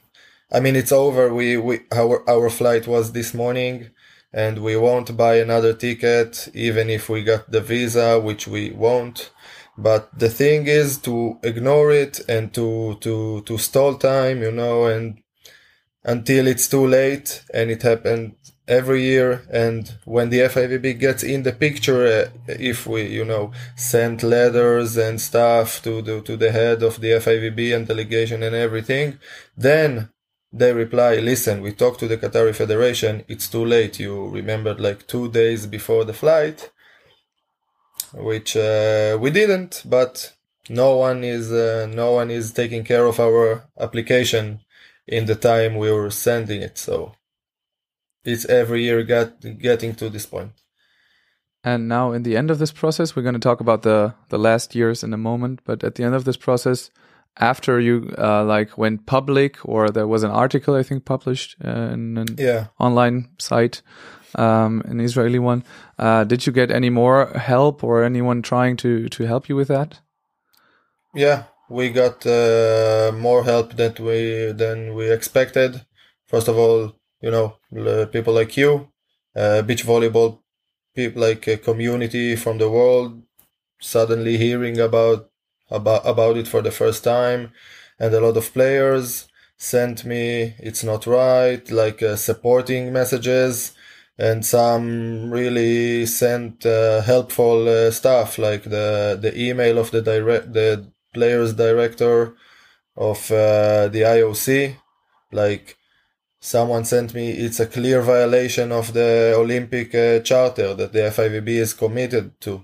i 0.52 0.60
mean 0.60 0.76
it's 0.76 0.92
over. 0.92 1.34
We, 1.34 1.58
we 1.58 1.82
our 1.92 2.28
our 2.30 2.50
flight 2.50 2.88
was 2.88 3.12
this 3.14 3.34
morning 3.34 3.90
and 4.34 4.60
we 4.60 4.76
won't 4.78 5.18
buy 5.18 5.36
another 5.36 5.74
ticket 5.74 6.48
even 6.54 6.90
if 6.90 7.10
we 7.10 7.24
got 7.24 7.52
the 7.52 7.62
visa 7.62 8.20
which 8.20 8.48
we 8.48 8.72
won't. 8.72 9.32
But 9.78 10.18
the 10.18 10.30
thing 10.30 10.68
is 10.68 10.98
to 11.00 11.40
ignore 11.44 11.92
it 11.92 12.20
and 12.30 12.54
to 12.54 12.98
to 13.02 13.42
to 13.42 13.58
stall 13.58 13.96
time 13.96 14.42
you 14.42 14.52
know 14.52 14.86
and 14.86 15.22
until 16.04 16.48
it's 16.48 16.68
too 16.68 16.88
late 16.88 17.44
and 17.54 17.72
it 17.72 17.82
happened 17.84 18.36
every 18.72 19.02
year 19.04 19.30
and 19.52 19.82
when 20.06 20.30
the 20.30 20.40
FIVB 20.54 20.98
gets 20.98 21.24
in 21.24 21.44
the 21.44 21.52
picture 21.52 22.04
uh, 22.06 22.30
if 22.48 22.88
we 22.88 23.02
you 23.20 23.26
know 23.26 23.52
send 23.76 24.24
letters 24.24 24.96
and 24.96 25.20
stuff 25.20 25.84
to 25.84 26.02
the 26.02 26.22
to 26.22 26.38
the 26.38 26.52
head 26.60 26.82
of 26.82 27.02
the 27.02 27.12
FIVB 27.26 27.76
and 27.76 27.88
delegation 27.88 28.42
and 28.42 28.56
everything 28.56 29.20
then 29.58 30.10
they 30.54 30.72
reply 30.74 31.16
listen 31.18 31.62
we 31.62 31.74
talked 31.74 32.00
to 32.00 32.08
the 32.08 32.18
Qatari 32.18 32.54
Federation. 32.56 33.24
It's 33.28 33.48
too 33.48 33.66
late. 33.66 34.00
You 34.00 34.14
remembered 34.30 34.80
like 34.80 35.06
2 35.08 35.30
days 35.32 35.66
before 35.68 36.04
the 36.06 36.14
flight 36.24 36.72
which 38.14 38.56
uh, 38.56 39.18
we 39.24 39.30
didn't 39.32 39.84
but 39.86 40.34
no 40.70 40.96
one 41.08 41.24
is 41.24 41.52
uh, 41.52 41.88
no 42.04 42.12
one 42.20 42.30
is 42.32 42.54
taking 42.54 42.84
care 42.92 43.06
of 43.06 43.20
our 43.20 43.46
application 43.86 44.62
in 45.08 45.26
the 45.26 45.36
time 45.36 45.76
we 45.76 45.92
were 45.92 46.10
sending 46.28 46.62
it 46.62 46.78
so 46.78 47.14
it's 48.24 48.46
every 48.46 48.84
year 48.84 49.04
get, 49.04 49.60
getting 49.60 49.96
to 49.96 50.10
this 50.10 50.26
point. 50.26 50.52
And 51.64 51.88
now, 51.88 52.12
in 52.12 52.24
the 52.24 52.36
end 52.38 52.50
of 52.50 52.58
this 52.58 52.72
process, 52.72 53.16
we're 53.16 53.22
going 53.22 53.36
to 53.36 53.40
talk 53.40 53.60
about 53.60 53.84
the 53.84 54.16
the 54.30 54.40
last 54.40 54.74
years 54.74 55.04
in 55.04 55.14
a 55.14 55.18
moment. 55.18 55.62
But 55.64 55.84
at 55.84 55.96
the 55.96 56.04
end 56.04 56.16
of 56.16 56.26
this 56.26 56.38
process, 56.38 56.90
after 57.38 57.80
you 57.80 58.14
uh, 58.18 58.44
like 58.44 58.78
went 58.78 59.06
public, 59.06 59.58
or 59.64 59.90
there 59.90 60.08
was 60.08 60.24
an 60.24 60.32
article 60.32 60.76
I 60.76 60.84
think 60.84 61.06
published 61.06 61.56
uh, 61.64 61.94
in 61.94 62.18
an 62.18 62.28
yeah. 62.38 62.68
online 62.80 63.30
site, 63.38 63.84
um, 64.36 64.82
an 64.86 65.00
Israeli 65.00 65.40
one. 65.40 65.64
Uh, 66.00 66.24
did 66.24 66.48
you 66.48 66.52
get 66.52 66.72
any 66.72 66.90
more 66.90 67.28
help 67.28 67.84
or 67.84 68.04
anyone 68.04 68.42
trying 68.42 68.76
to 68.78 69.08
to 69.10 69.26
help 69.26 69.48
you 69.48 69.56
with 69.56 69.68
that? 69.68 70.00
Yeah, 71.14 71.44
we 71.70 71.90
got 71.90 72.26
uh, 72.26 73.12
more 73.16 73.44
help 73.44 73.76
than 73.76 73.94
we 74.00 74.52
than 74.52 74.96
we 74.96 75.12
expected. 75.12 75.86
First 76.28 76.48
of 76.48 76.58
all, 76.58 76.96
you 77.22 77.32
know, 77.32 77.58
people 78.08 78.34
like 78.34 78.58
you, 78.58 78.90
uh, 79.36 79.62
beach 79.62 79.86
volleyball, 79.86 80.40
people 80.96 81.22
like 81.22 81.48
a 81.48 81.58
community 81.58 82.36
from 82.36 82.58
the 82.58 82.70
world, 82.70 83.22
suddenly 83.80 84.38
hearing 84.38 84.80
about 84.80 85.30
about 85.70 86.06
about 86.06 86.38
it 86.38 86.48
for 86.48 86.62
the 86.62 86.72
first 86.72 87.04
time, 87.04 87.52
and 88.00 88.14
a 88.14 88.20
lot 88.20 88.38
of 88.38 88.54
players 88.54 89.28
sent 89.62 90.04
me 90.06 90.56
it's 90.58 90.84
not 90.84 91.06
right 91.06 91.70
like 91.70 92.02
uh, 92.02 92.16
supporting 92.16 92.92
messages 92.92 93.74
and 94.18 94.44
some 94.44 95.30
really 95.30 96.04
sent 96.06 96.66
uh, 96.66 97.00
helpful 97.02 97.70
uh, 97.70 97.92
stuff 97.92 98.40
like 98.40 98.64
the 98.64 99.18
the 99.22 99.32
email 99.40 99.78
of 99.78 99.92
the 99.92 100.02
direct 100.02 100.52
the 100.54 100.92
players 101.14 101.54
director 101.54 102.34
of 102.98 103.32
uh, 103.32 103.88
the 103.90 104.02
IOC 104.02 104.76
like 105.32 105.78
someone 106.42 106.84
sent 106.84 107.14
me 107.14 107.30
it's 107.30 107.60
a 107.60 107.68
clear 107.68 108.02
violation 108.02 108.72
of 108.72 108.94
the 108.94 109.34
Olympic 109.38 109.94
uh, 109.96 110.20
charter 110.22 110.74
that 110.74 110.92
the 110.92 111.00
FIVB 111.00 111.48
is 111.48 111.74
committed 111.74 112.40
to. 112.42 112.64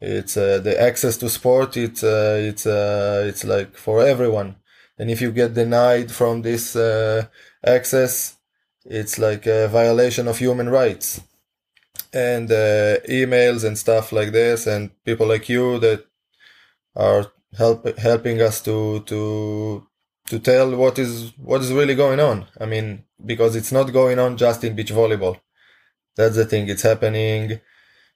It's 0.00 0.36
uh, 0.36 0.60
the 0.60 0.80
access 0.80 1.18
to 1.18 1.28
sport. 1.28 1.76
It's 1.76 2.02
uh, 2.02 2.38
it's 2.40 2.66
uh, 2.66 3.24
it's 3.28 3.44
like 3.44 3.76
for 3.76 4.00
everyone, 4.02 4.56
and 4.98 5.10
if 5.10 5.20
you 5.20 5.30
get 5.30 5.52
denied 5.54 6.10
from 6.10 6.40
this 6.42 6.74
uh, 6.74 7.26
access, 7.62 8.38
it's 8.86 9.18
like 9.18 9.46
a 9.46 9.68
violation 9.68 10.26
of 10.26 10.38
human 10.38 10.70
rights. 10.70 11.20
And 12.12 12.50
uh, 12.50 12.98
emails 13.08 13.64
and 13.64 13.76
stuff 13.76 14.10
like 14.10 14.32
this, 14.32 14.66
and 14.66 14.90
people 15.04 15.26
like 15.26 15.48
you 15.48 15.78
that 15.80 16.06
are 16.96 17.30
help 17.58 17.98
helping 17.98 18.40
us 18.40 18.62
to 18.62 19.00
to 19.00 19.86
to 20.30 20.38
tell 20.38 20.74
what 20.76 20.96
is 20.98 21.32
what 21.36 21.60
is 21.60 21.72
really 21.72 21.96
going 21.96 22.20
on. 22.20 22.46
I 22.58 22.64
mean, 22.64 23.04
because 23.32 23.56
it's 23.56 23.72
not 23.72 23.92
going 23.92 24.18
on 24.18 24.36
just 24.36 24.64
in 24.64 24.76
beach 24.76 24.92
volleyball. 24.92 25.40
That's 26.16 26.36
the 26.36 26.44
thing. 26.44 26.68
It's 26.68 26.82
happening 26.82 27.60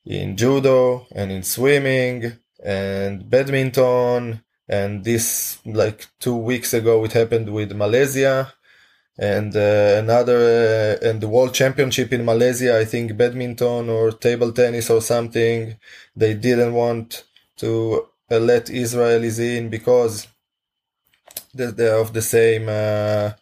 in 0.06 0.37
judo 0.37 1.06
and 1.14 1.33
in 1.33 1.42
swimming 1.42 2.38
and 2.64 3.28
badminton. 3.28 4.42
And 4.66 5.04
this, 5.04 5.59
like 5.66 6.06
two 6.21 6.37
weeks 6.37 6.73
ago, 6.73 7.04
it 7.04 7.12
happened 7.12 7.52
with 7.52 7.73
Malaysia 7.73 8.54
and 9.18 9.54
uh, 9.54 9.97
another 10.02 10.99
uh, 11.02 11.06
and 11.06 11.21
the 11.21 11.28
world 11.28 11.52
championship 11.52 12.12
in 12.12 12.25
Malaysia. 12.25 12.78
I 12.78 12.85
think 12.85 13.16
badminton 13.16 13.90
or 13.90 14.12
table 14.12 14.52
tennis 14.52 14.88
or 14.88 15.02
something. 15.02 15.76
They 16.16 16.35
didn't 16.35 16.75
want 16.75 17.25
to 17.59 18.06
uh, 18.30 18.38
let 18.38 18.66
Israelis 18.66 19.38
in 19.40 19.68
because 19.68 20.28
they're 21.54 21.99
of 21.99 22.12
the 22.12 22.23
same 22.23 22.68
uh, 22.68 23.32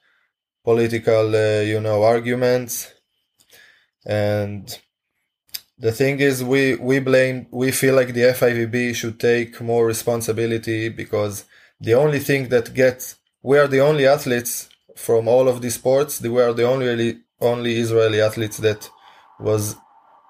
political, 0.64 1.34
uh, 1.34 1.60
you 1.60 1.80
know, 1.80 2.02
arguments. 2.02 2.92
And 4.04 4.78
the 5.78 5.92
thing 5.92 6.20
is, 6.20 6.44
we 6.44 6.76
we 6.76 7.00
blame, 7.00 7.46
we 7.50 7.70
feel 7.70 7.94
like 7.94 8.12
the 8.14 8.26
FIVB 8.38 8.94
should 8.94 9.18
take 9.18 9.60
more 9.60 9.86
responsibility 9.86 10.88
because 10.88 11.44
the 11.80 11.94
only 11.94 12.18
thing 12.18 12.48
that 12.48 12.74
gets, 12.74 13.16
we 13.42 13.58
are 13.58 13.68
the 13.68 13.80
only 13.80 14.06
athletes 14.06 14.68
from 14.96 15.26
all 15.26 15.48
of 15.48 15.62
these 15.62 15.74
sports. 15.74 16.20
We 16.20 16.40
are 16.40 16.52
the 16.52 16.66
only 16.66 17.20
only 17.40 17.76
Israeli 17.76 18.20
athletes 18.20 18.58
that 18.58 18.88
was 19.40 19.76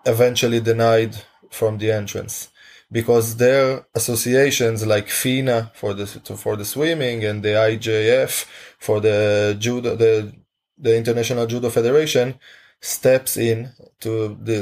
eventually 0.06 0.60
denied 0.60 1.14
from 1.50 1.78
the 1.78 1.92
entrance 1.92 2.48
because 2.92 3.36
their 3.36 3.86
associations 3.94 4.86
like 4.86 5.08
FINA 5.08 5.72
for 5.74 5.94
the 5.94 6.06
for 6.06 6.56
the 6.56 6.64
swimming 6.64 7.24
and 7.24 7.42
the 7.42 7.54
IJF 7.72 8.44
for 8.78 9.00
the 9.00 9.56
judo 9.58 9.96
the 9.96 10.32
the 10.78 10.96
International 10.96 11.46
Judo 11.46 11.70
Federation 11.70 12.38
steps 12.80 13.36
in 13.36 13.70
to 14.00 14.36
the 14.42 14.58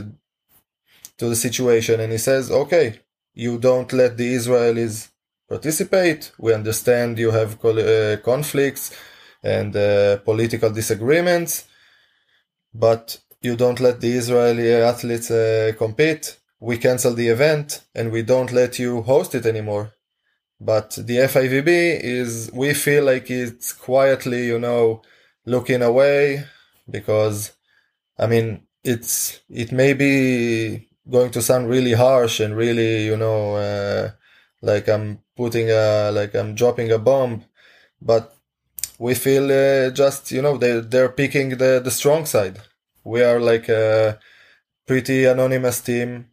to 1.18 1.28
the 1.28 1.36
situation 1.36 2.00
and 2.00 2.12
he 2.12 2.18
says, 2.18 2.50
"Okay, 2.50 3.00
you 3.34 3.58
don't 3.58 3.92
let 3.92 4.16
the 4.16 4.34
Israelis 4.34 5.08
participate. 5.48 6.30
We 6.38 6.54
understand 6.54 7.18
you 7.18 7.32
have 7.32 7.62
uh, 7.64 8.16
conflicts 8.24 8.96
and 9.42 9.74
uh, 9.74 10.18
political 10.18 10.70
disagreements, 10.70 11.66
but 12.72 13.18
you 13.42 13.56
don't 13.56 13.80
let 13.80 14.00
the 14.00 14.12
Israeli 14.12 14.72
athletes 14.72 15.30
uh, 15.30 15.72
compete 15.76 16.39
we 16.60 16.76
cancel 16.76 17.14
the 17.14 17.28
event 17.28 17.82
and 17.94 18.12
we 18.12 18.22
don't 18.22 18.52
let 18.52 18.78
you 18.78 19.02
host 19.02 19.34
it 19.34 19.46
anymore. 19.46 19.92
But 20.60 20.90
the 20.90 21.16
FIVB 21.16 22.00
is, 22.02 22.50
we 22.52 22.74
feel 22.74 23.04
like 23.04 23.30
it's 23.30 23.72
quietly, 23.72 24.46
you 24.46 24.58
know, 24.58 25.00
looking 25.46 25.80
away 25.80 26.44
because, 26.88 27.52
I 28.18 28.26
mean, 28.26 28.64
it's, 28.84 29.40
it 29.48 29.72
may 29.72 29.94
be 29.94 30.88
going 31.08 31.30
to 31.30 31.40
sound 31.40 31.70
really 31.70 31.94
harsh 31.94 32.40
and 32.40 32.54
really, 32.54 33.06
you 33.06 33.16
know, 33.16 33.54
uh, 33.54 34.10
like 34.60 34.86
I'm 34.86 35.20
putting 35.34 35.70
a, 35.70 36.10
like 36.12 36.34
I'm 36.34 36.54
dropping 36.54 36.92
a 36.92 36.98
bomb, 36.98 37.44
but 38.02 38.34
we 38.98 39.14
feel 39.14 39.44
uh, 39.50 39.90
just, 39.90 40.30
you 40.30 40.42
know, 40.42 40.58
they, 40.58 40.80
they're 40.80 41.08
picking 41.08 41.56
the, 41.56 41.80
the 41.82 41.90
strong 41.90 42.26
side. 42.26 42.60
We 43.02 43.22
are 43.22 43.40
like 43.40 43.70
a 43.70 44.18
pretty 44.86 45.24
anonymous 45.24 45.80
team 45.80 46.29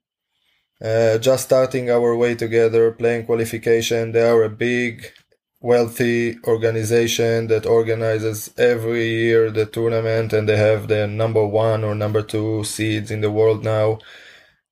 uh, 0.83 1.17
just 1.17 1.45
starting 1.45 1.89
our 1.89 2.15
way 2.15 2.35
together, 2.35 2.91
playing 2.91 3.25
qualification. 3.25 4.11
They 4.11 4.21
are 4.27 4.43
a 4.43 4.49
big, 4.49 5.11
wealthy 5.59 6.37
organization 6.45 7.47
that 7.47 7.65
organizes 7.65 8.53
every 8.57 9.07
year 9.07 9.49
the 9.51 9.65
tournament, 9.65 10.33
and 10.33 10.47
they 10.47 10.57
have 10.57 10.87
the 10.87 11.07
number 11.07 11.45
one 11.45 11.83
or 11.83 11.95
number 11.95 12.21
two 12.21 12.63
seeds 12.63 13.11
in 13.11 13.21
the 13.21 13.31
world 13.31 13.63
now. 13.63 13.99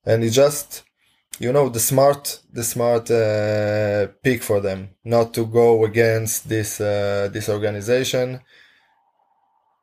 And 0.06 0.24
it's 0.24 0.36
just, 0.36 0.84
you 1.40 1.52
know, 1.52 1.70
the 1.70 1.80
smart, 1.80 2.40
the 2.54 2.64
smart 2.64 3.10
uh, 3.10 4.08
pick 4.24 4.44
for 4.44 4.62
them 4.62 4.90
not 5.04 5.34
to 5.34 5.46
go 5.46 5.86
against 5.86 6.48
this 6.50 6.80
uh, 6.80 7.30
this 7.34 7.50
organization 7.50 8.42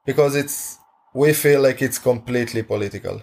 because 0.07 0.37
it's 0.37 0.79
we 1.15 1.33
feel 1.33 1.61
like 1.61 1.83
it's 1.83 1.99
completely 1.99 2.63
political 2.63 3.23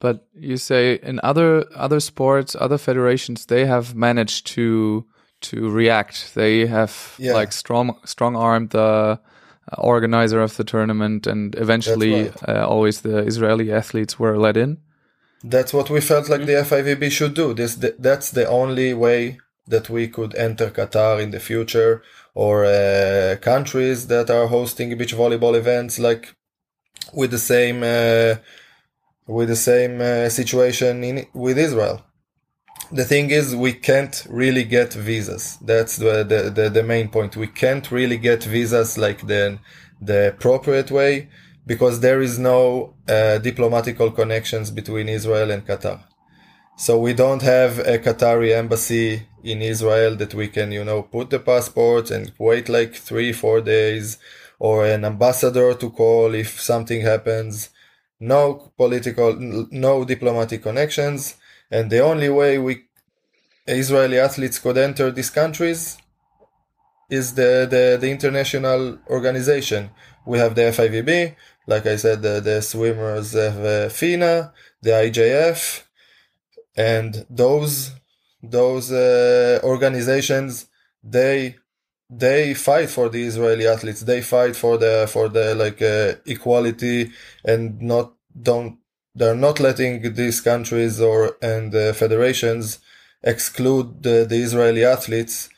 but 0.00 0.26
you 0.34 0.56
say 0.56 0.98
in 1.02 1.20
other 1.22 1.64
other 1.74 2.00
sports, 2.00 2.56
other 2.58 2.78
federations, 2.78 3.46
they 3.46 3.66
have 3.66 3.94
managed 3.94 4.46
to 4.48 5.06
to 5.42 5.70
react. 5.70 6.34
They 6.34 6.66
have 6.66 7.14
yeah. 7.18 7.34
like 7.34 7.52
strong 7.52 7.98
strong 8.04 8.36
armed 8.36 8.70
the 8.70 9.20
organizer 9.78 10.40
of 10.40 10.56
the 10.56 10.64
tournament, 10.64 11.26
and 11.26 11.54
eventually, 11.56 12.24
right. 12.24 12.48
uh, 12.48 12.66
always 12.66 13.00
the 13.00 13.18
Israeli 13.18 13.72
athletes 13.72 14.18
were 14.18 14.38
let 14.38 14.56
in. 14.56 14.78
That's 15.42 15.72
what 15.72 15.90
we 15.90 16.00
felt 16.00 16.28
like 16.28 16.46
the 16.46 16.64
FIVB 16.64 17.10
should 17.10 17.34
do. 17.34 17.54
This 17.54 17.74
that's 17.98 18.30
the 18.30 18.48
only 18.48 18.94
way 18.94 19.38
that 19.68 19.90
we 19.90 20.08
could 20.08 20.34
enter 20.36 20.70
Qatar 20.70 21.20
in 21.22 21.30
the 21.30 21.40
future, 21.40 22.02
or 22.34 22.64
uh, 22.64 23.36
countries 23.40 24.06
that 24.06 24.30
are 24.30 24.46
hosting 24.46 24.96
beach 24.96 25.14
volleyball 25.14 25.56
events, 25.56 25.98
like 25.98 26.34
with 27.12 27.30
the 27.30 27.38
same. 27.38 27.82
Uh, 27.82 28.36
with 29.26 29.48
the 29.48 29.56
same 29.56 30.00
uh, 30.00 30.28
situation 30.28 31.02
in 31.04 31.26
with 31.32 31.58
Israel. 31.58 32.02
The 32.92 33.04
thing 33.04 33.30
is, 33.30 33.56
we 33.56 33.72
can't 33.72 34.24
really 34.28 34.62
get 34.62 34.92
visas. 34.92 35.58
That's 35.60 35.96
the, 35.96 36.22
the, 36.22 36.50
the, 36.50 36.70
the 36.70 36.82
main 36.82 37.08
point. 37.08 37.36
We 37.36 37.48
can't 37.48 37.90
really 37.90 38.16
get 38.16 38.44
visas 38.44 38.96
like 38.96 39.26
the, 39.26 39.58
the 40.00 40.28
appropriate 40.28 40.90
way 40.90 41.28
because 41.66 41.98
there 41.98 42.22
is 42.22 42.38
no 42.38 42.94
uh, 43.08 43.38
diplomatical 43.38 44.12
connections 44.12 44.70
between 44.70 45.08
Israel 45.08 45.50
and 45.50 45.66
Qatar. 45.66 46.04
So 46.78 46.98
we 46.98 47.12
don't 47.12 47.42
have 47.42 47.80
a 47.80 47.98
Qatari 47.98 48.54
embassy 48.54 49.26
in 49.42 49.62
Israel 49.62 50.14
that 50.16 50.34
we 50.34 50.46
can, 50.46 50.70
you 50.70 50.84
know, 50.84 51.02
put 51.02 51.30
the 51.30 51.40
passport 51.40 52.10
and 52.10 52.32
wait 52.38 52.68
like 52.68 52.94
three, 52.94 53.32
four 53.32 53.60
days 53.62 54.18
or 54.58 54.86
an 54.86 55.04
ambassador 55.04 55.74
to 55.74 55.90
call 55.90 56.34
if 56.34 56.60
something 56.60 57.00
happens 57.00 57.70
no 58.20 58.72
political, 58.76 59.36
no 59.70 60.04
diplomatic 60.04 60.62
connections, 60.62 61.36
and 61.70 61.90
the 61.90 62.00
only 62.00 62.28
way 62.28 62.58
we 62.58 62.84
Israeli 63.66 64.18
athletes 64.18 64.58
could 64.58 64.78
enter 64.78 65.10
these 65.10 65.30
countries 65.30 65.98
is 67.10 67.34
the, 67.34 67.66
the, 67.68 67.98
the 68.00 68.10
international 68.10 68.98
organization. 69.08 69.90
We 70.24 70.38
have 70.38 70.54
the 70.54 70.62
FIVB, 70.62 71.34
like 71.66 71.86
I 71.86 71.96
said, 71.96 72.22
the, 72.22 72.40
the 72.40 72.62
swimmers 72.62 73.32
have 73.32 73.64
uh, 73.64 73.88
FINA, 73.88 74.52
the 74.82 74.90
IJF, 74.90 75.82
and 76.76 77.26
those 77.30 77.92
those 78.42 78.92
uh, 78.92 79.58
organizations 79.64 80.66
they 81.02 81.56
they 82.08 82.54
fight 82.54 82.90
for 82.90 83.08
the 83.08 83.22
Israeli 83.24 83.66
athletes. 83.66 84.02
They 84.02 84.22
fight 84.22 84.56
for 84.56 84.78
the 84.78 85.08
for 85.10 85.28
the 85.28 85.54
like 85.54 85.82
uh, 85.82 86.20
equality 86.26 87.10
and 87.44 87.80
not 87.80 88.14
don't 88.40 88.78
they're 89.14 89.34
not 89.34 89.60
letting 89.60 90.14
these 90.14 90.40
countries 90.40 91.00
or 91.00 91.36
and 91.42 91.74
uh, 91.74 91.92
federations 91.92 92.78
exclude 93.22 94.02
the, 94.02 94.26
the 94.28 94.36
Israeli 94.36 94.84
athletes 94.84 95.48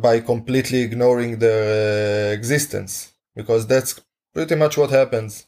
by 0.00 0.20
completely 0.20 0.80
ignoring 0.80 1.38
their 1.38 2.30
uh, 2.30 2.34
existence 2.34 3.12
because 3.34 3.66
that's 3.66 4.00
pretty 4.34 4.54
much 4.54 4.76
what 4.76 4.90
happens. 4.90 5.46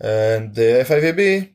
And 0.00 0.54
the 0.54 0.84
FIVB, 0.88 1.52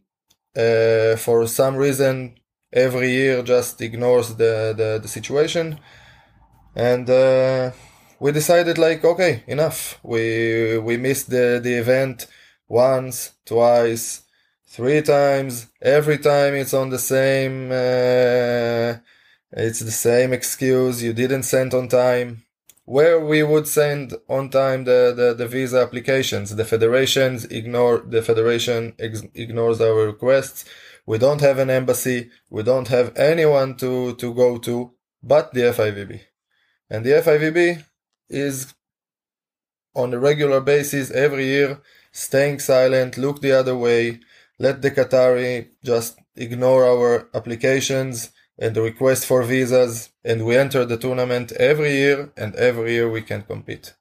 uh, 0.55 1.17
for 1.17 1.47
some 1.47 1.75
reason, 1.75 2.39
every 2.71 3.11
year 3.11 3.43
just 3.43 3.81
ignores 3.81 4.35
the, 4.35 4.73
the, 4.75 4.99
the 5.01 5.07
situation 5.07 5.79
and 6.77 7.09
uh, 7.09 7.71
we 8.19 8.31
decided 8.31 8.77
like 8.77 9.03
okay 9.03 9.43
enough 9.47 9.99
we 10.03 10.77
we 10.77 10.95
missed 10.95 11.29
the 11.29 11.59
the 11.61 11.73
event 11.73 12.27
once 12.67 13.31
twice 13.45 14.21
three 14.67 15.01
times 15.01 15.67
every 15.81 16.19
time 16.19 16.53
it's 16.53 16.75
on 16.75 16.89
the 16.91 16.99
same 16.99 17.71
uh, 17.71 18.93
it's 19.51 19.79
the 19.79 19.97
same 20.07 20.31
excuse 20.33 21.01
you 21.01 21.13
didn't 21.13 21.43
send 21.43 21.73
on 21.73 21.87
time 21.87 22.43
where 22.85 23.19
we 23.19 23.41
would 23.43 23.67
send 23.67 24.13
on 24.29 24.49
time 24.49 24.85
the, 24.85 25.13
the, 25.13 25.33
the 25.33 25.45
visa 25.45 25.81
applications. 25.81 26.55
The 26.55 26.63
federations 26.63 27.43
ignore, 27.43 27.97
the 27.97 28.21
federation 28.21 28.93
ex- 28.97 29.23
ignores 29.33 29.81
our 29.81 30.05
requests. 30.05 30.63
We 31.05 31.17
don't 31.17 31.41
have 31.41 31.59
an 31.59 31.69
embassy. 31.69 32.29
We 32.49 32.63
don't 32.63 32.87
have 32.87 33.13
anyone 33.17 33.75
to, 33.79 34.15
to 34.15 34.33
go 34.33 34.57
to 34.59 34.93
but 35.21 35.53
the 35.53 35.63
FIVB. 35.63 36.21
And 36.89 37.05
the 37.05 37.11
FIVB 37.11 37.83
is 38.29 38.73
on 39.95 40.13
a 40.13 40.19
regular 40.19 40.61
basis 40.61 41.11
every 41.11 41.45
year 41.45 41.81
staying 42.11 42.59
silent, 42.59 43.17
look 43.17 43.41
the 43.41 43.51
other 43.51 43.77
way, 43.77 44.19
let 44.59 44.81
the 44.81 44.91
Qatari 44.91 45.69
just 45.83 46.17
ignore 46.35 46.85
our 46.85 47.29
applications 47.33 48.31
and 48.59 48.75
the 48.75 48.81
request 48.81 49.25
for 49.25 49.43
visas, 49.43 50.09
and 50.23 50.43
we 50.45 50.57
enter 50.57 50.83
the 50.83 50.97
tournament 50.97 51.51
every 51.53 51.91
year, 51.91 52.31
and 52.35 52.55
every 52.55 52.93
year 52.93 53.09
we 53.09 53.21
can 53.21 53.43
compete. 53.43 53.93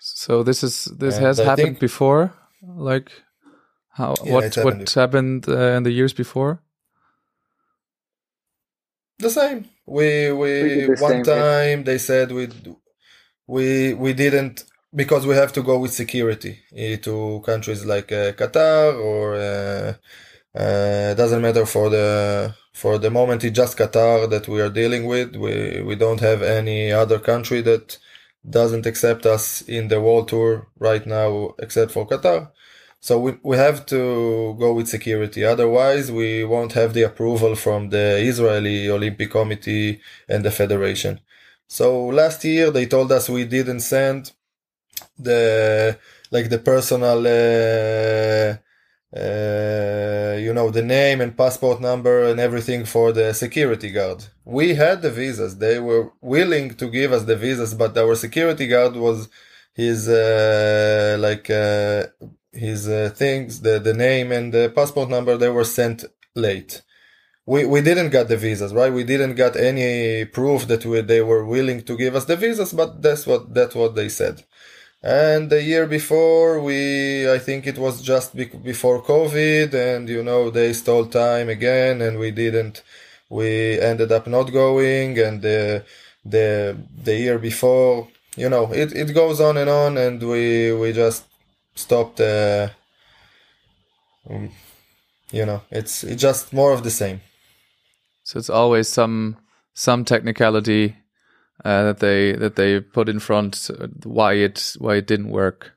So 0.00 0.42
this 0.42 0.64
is 0.64 0.86
this 0.86 1.16
and 1.16 1.26
has 1.26 1.38
I 1.38 1.44
happened 1.44 1.78
before, 1.78 2.32
like 2.62 3.12
how 3.90 4.14
yeah, 4.24 4.32
what 4.32 4.54
happened 4.54 4.80
what 4.80 4.90
happened 4.94 5.48
uh, 5.48 5.76
in 5.76 5.82
the 5.82 5.90
years 5.90 6.14
before? 6.14 6.61
The 9.18 9.30
same. 9.30 9.66
We 9.86 10.32
we, 10.32 10.88
we 10.88 10.94
one 10.96 11.22
time 11.22 11.84
they 11.84 11.98
said 11.98 12.32
we 12.32 12.48
we 13.46 13.94
we 13.94 14.12
didn't 14.12 14.64
because 14.94 15.26
we 15.26 15.34
have 15.34 15.52
to 15.54 15.62
go 15.62 15.78
with 15.78 15.92
security 15.92 16.60
eh, 16.76 16.96
to 16.98 17.42
countries 17.46 17.84
like 17.86 18.12
uh, 18.12 18.32
Qatar 18.32 18.98
or 19.00 19.34
uh, 19.36 19.94
uh, 20.58 21.14
doesn't 21.14 21.42
matter 21.42 21.66
for 21.66 21.90
the 21.90 22.54
for 22.74 22.98
the 22.98 23.10
moment 23.10 23.44
it's 23.44 23.56
just 23.56 23.78
Qatar 23.78 24.28
that 24.30 24.48
we 24.48 24.60
are 24.60 24.70
dealing 24.70 25.06
with. 25.06 25.36
We 25.36 25.82
we 25.82 25.96
don't 25.96 26.20
have 26.20 26.42
any 26.42 26.92
other 26.92 27.18
country 27.18 27.62
that 27.62 27.98
doesn't 28.48 28.86
accept 28.86 29.26
us 29.26 29.62
in 29.62 29.88
the 29.88 30.00
world 30.00 30.28
tour 30.28 30.68
right 30.78 31.06
now 31.06 31.54
except 31.58 31.92
for 31.92 32.06
Qatar. 32.08 32.50
So 33.02 33.18
we, 33.18 33.30
we 33.42 33.56
have 33.56 33.84
to 33.86 34.56
go 34.60 34.72
with 34.74 34.88
security. 34.88 35.44
Otherwise, 35.44 36.12
we 36.12 36.44
won't 36.44 36.72
have 36.74 36.94
the 36.94 37.02
approval 37.02 37.56
from 37.56 37.90
the 37.90 38.18
Israeli 38.30 38.88
Olympic 38.88 39.30
Committee 39.32 40.00
and 40.28 40.44
the 40.44 40.52
federation. 40.52 41.20
So 41.66 41.86
last 42.06 42.44
year 42.44 42.70
they 42.70 42.86
told 42.86 43.10
us 43.10 43.28
we 43.28 43.44
didn't 43.44 43.80
send 43.80 44.32
the 45.18 45.98
like 46.30 46.48
the 46.48 46.58
personal 46.58 47.20
uh, 47.26 48.56
uh, 49.18 50.36
you 50.38 50.52
know 50.54 50.70
the 50.70 50.82
name 50.82 51.20
and 51.20 51.36
passport 51.36 51.80
number 51.80 52.24
and 52.24 52.40
everything 52.40 52.84
for 52.84 53.12
the 53.12 53.32
security 53.34 53.90
guard 53.90 54.24
we 54.44 54.74
had 54.74 55.02
the 55.02 55.10
visas 55.10 55.58
they 55.58 55.78
were 55.78 56.10
willing 56.22 56.74
to 56.74 56.88
give 56.88 57.12
us 57.12 57.24
the 57.24 57.36
visas 57.36 57.74
but 57.74 57.96
our 57.98 58.14
security 58.14 58.66
guard 58.66 58.94
was 58.96 59.28
his 59.74 60.08
uh, 60.08 61.16
like 61.20 61.50
uh, 61.50 62.04
his 62.52 62.88
uh, 62.88 63.10
things 63.14 63.60
the 63.60 63.78
the 63.78 63.94
name 63.94 64.32
and 64.32 64.52
the 64.52 64.72
passport 64.74 65.08
number 65.10 65.36
they 65.36 65.48
were 65.48 65.64
sent 65.64 66.04
late. 66.34 66.82
We 67.46 67.66
we 67.66 67.80
didn't 67.82 68.10
get 68.10 68.28
the 68.28 68.36
visas 68.36 68.74
right? 68.74 68.92
We 68.92 69.04
didn't 69.04 69.36
get 69.36 69.56
any 69.56 70.24
proof 70.26 70.68
that 70.68 70.84
we, 70.86 71.00
they 71.02 71.22
were 71.22 71.44
willing 71.44 71.82
to 71.84 71.96
give 71.96 72.14
us 72.16 72.26
the 72.26 72.36
visas 72.36 72.72
but 72.72 73.02
that's 73.02 73.26
what 73.26 73.54
that's 73.54 73.74
what 73.74 73.94
they 73.96 74.08
said. 74.08 74.44
And 75.02 75.50
the 75.50 75.62
year 75.62 75.86
before 75.86 76.60
we 76.60 77.30
i 77.30 77.38
think 77.38 77.66
it 77.66 77.78
was 77.78 78.02
just 78.02 78.36
be- 78.36 78.60
before 78.72 79.02
covid 79.02 79.74
and 79.74 80.08
you 80.08 80.22
know 80.22 80.50
they 80.50 80.72
stole 80.72 81.06
time 81.06 81.48
again 81.48 82.00
and 82.02 82.18
we 82.18 82.30
didn't 82.30 82.82
we 83.28 83.80
ended 83.80 84.12
up 84.12 84.26
not 84.28 84.52
going 84.52 85.18
and 85.18 85.42
the 85.42 85.84
the 86.24 86.76
the 87.04 87.16
year 87.16 87.38
before 87.38 88.08
you 88.36 88.48
know 88.48 88.72
it, 88.72 88.92
it 88.94 89.14
goes 89.14 89.40
on 89.40 89.56
and 89.56 89.70
on 89.70 89.98
and 89.98 90.22
we 90.22 90.72
we 90.72 90.92
just 90.92 91.24
stopped 91.74 92.16
the 92.16 92.70
um, 94.28 94.50
you 95.30 95.46
know 95.46 95.62
it's 95.70 96.04
it's 96.04 96.22
just 96.22 96.52
more 96.52 96.72
of 96.72 96.82
the 96.82 96.90
same 96.90 97.20
so 98.22 98.38
it's 98.38 98.50
always 98.50 98.88
some 98.88 99.36
some 99.74 100.04
technicality 100.04 100.96
uh, 101.64 101.84
that 101.84 101.98
they 102.00 102.32
that 102.32 102.56
they 102.56 102.80
put 102.80 103.08
in 103.08 103.18
front 103.18 103.70
uh, 103.78 103.86
why 104.04 104.34
it 104.34 104.74
why 104.78 104.96
it 104.96 105.06
didn't 105.06 105.30
work 105.30 105.72